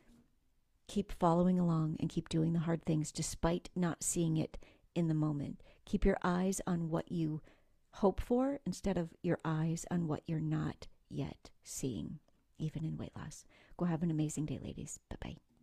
keep 0.87 1.13
following 1.13 1.59
along 1.59 1.97
and 1.99 2.09
keep 2.09 2.29
doing 2.29 2.53
the 2.53 2.61
hard 2.61 2.85
things 2.85 3.11
despite 3.11 3.71
not 3.75 4.03
seeing 4.03 4.37
it 4.37 4.59
in 4.95 5.09
the 5.09 5.15
moment. 5.15 5.63
Keep 5.85 6.05
your 6.05 6.19
eyes 6.23 6.61
on 6.67 6.89
what 6.89 7.11
you 7.11 7.41
hope 7.95 8.21
for 8.21 8.61
instead 8.67 8.97
of 8.97 9.11
your 9.23 9.39
eyes 9.45 9.85
on 9.91 10.07
what 10.07 10.23
you're 10.27 10.41
not 10.41 10.87
yet 11.09 11.51
seeing, 11.63 12.19
even 12.59 12.85
in 12.85 12.97
weight 12.97 13.13
loss. 13.17 13.45
Go 13.77 13.87
have 13.87 14.03
an 14.03 14.11
amazing 14.11 14.47
day, 14.47 14.59
ladies. 14.63 14.99
Bye 15.09 15.17
bye. 15.23 15.54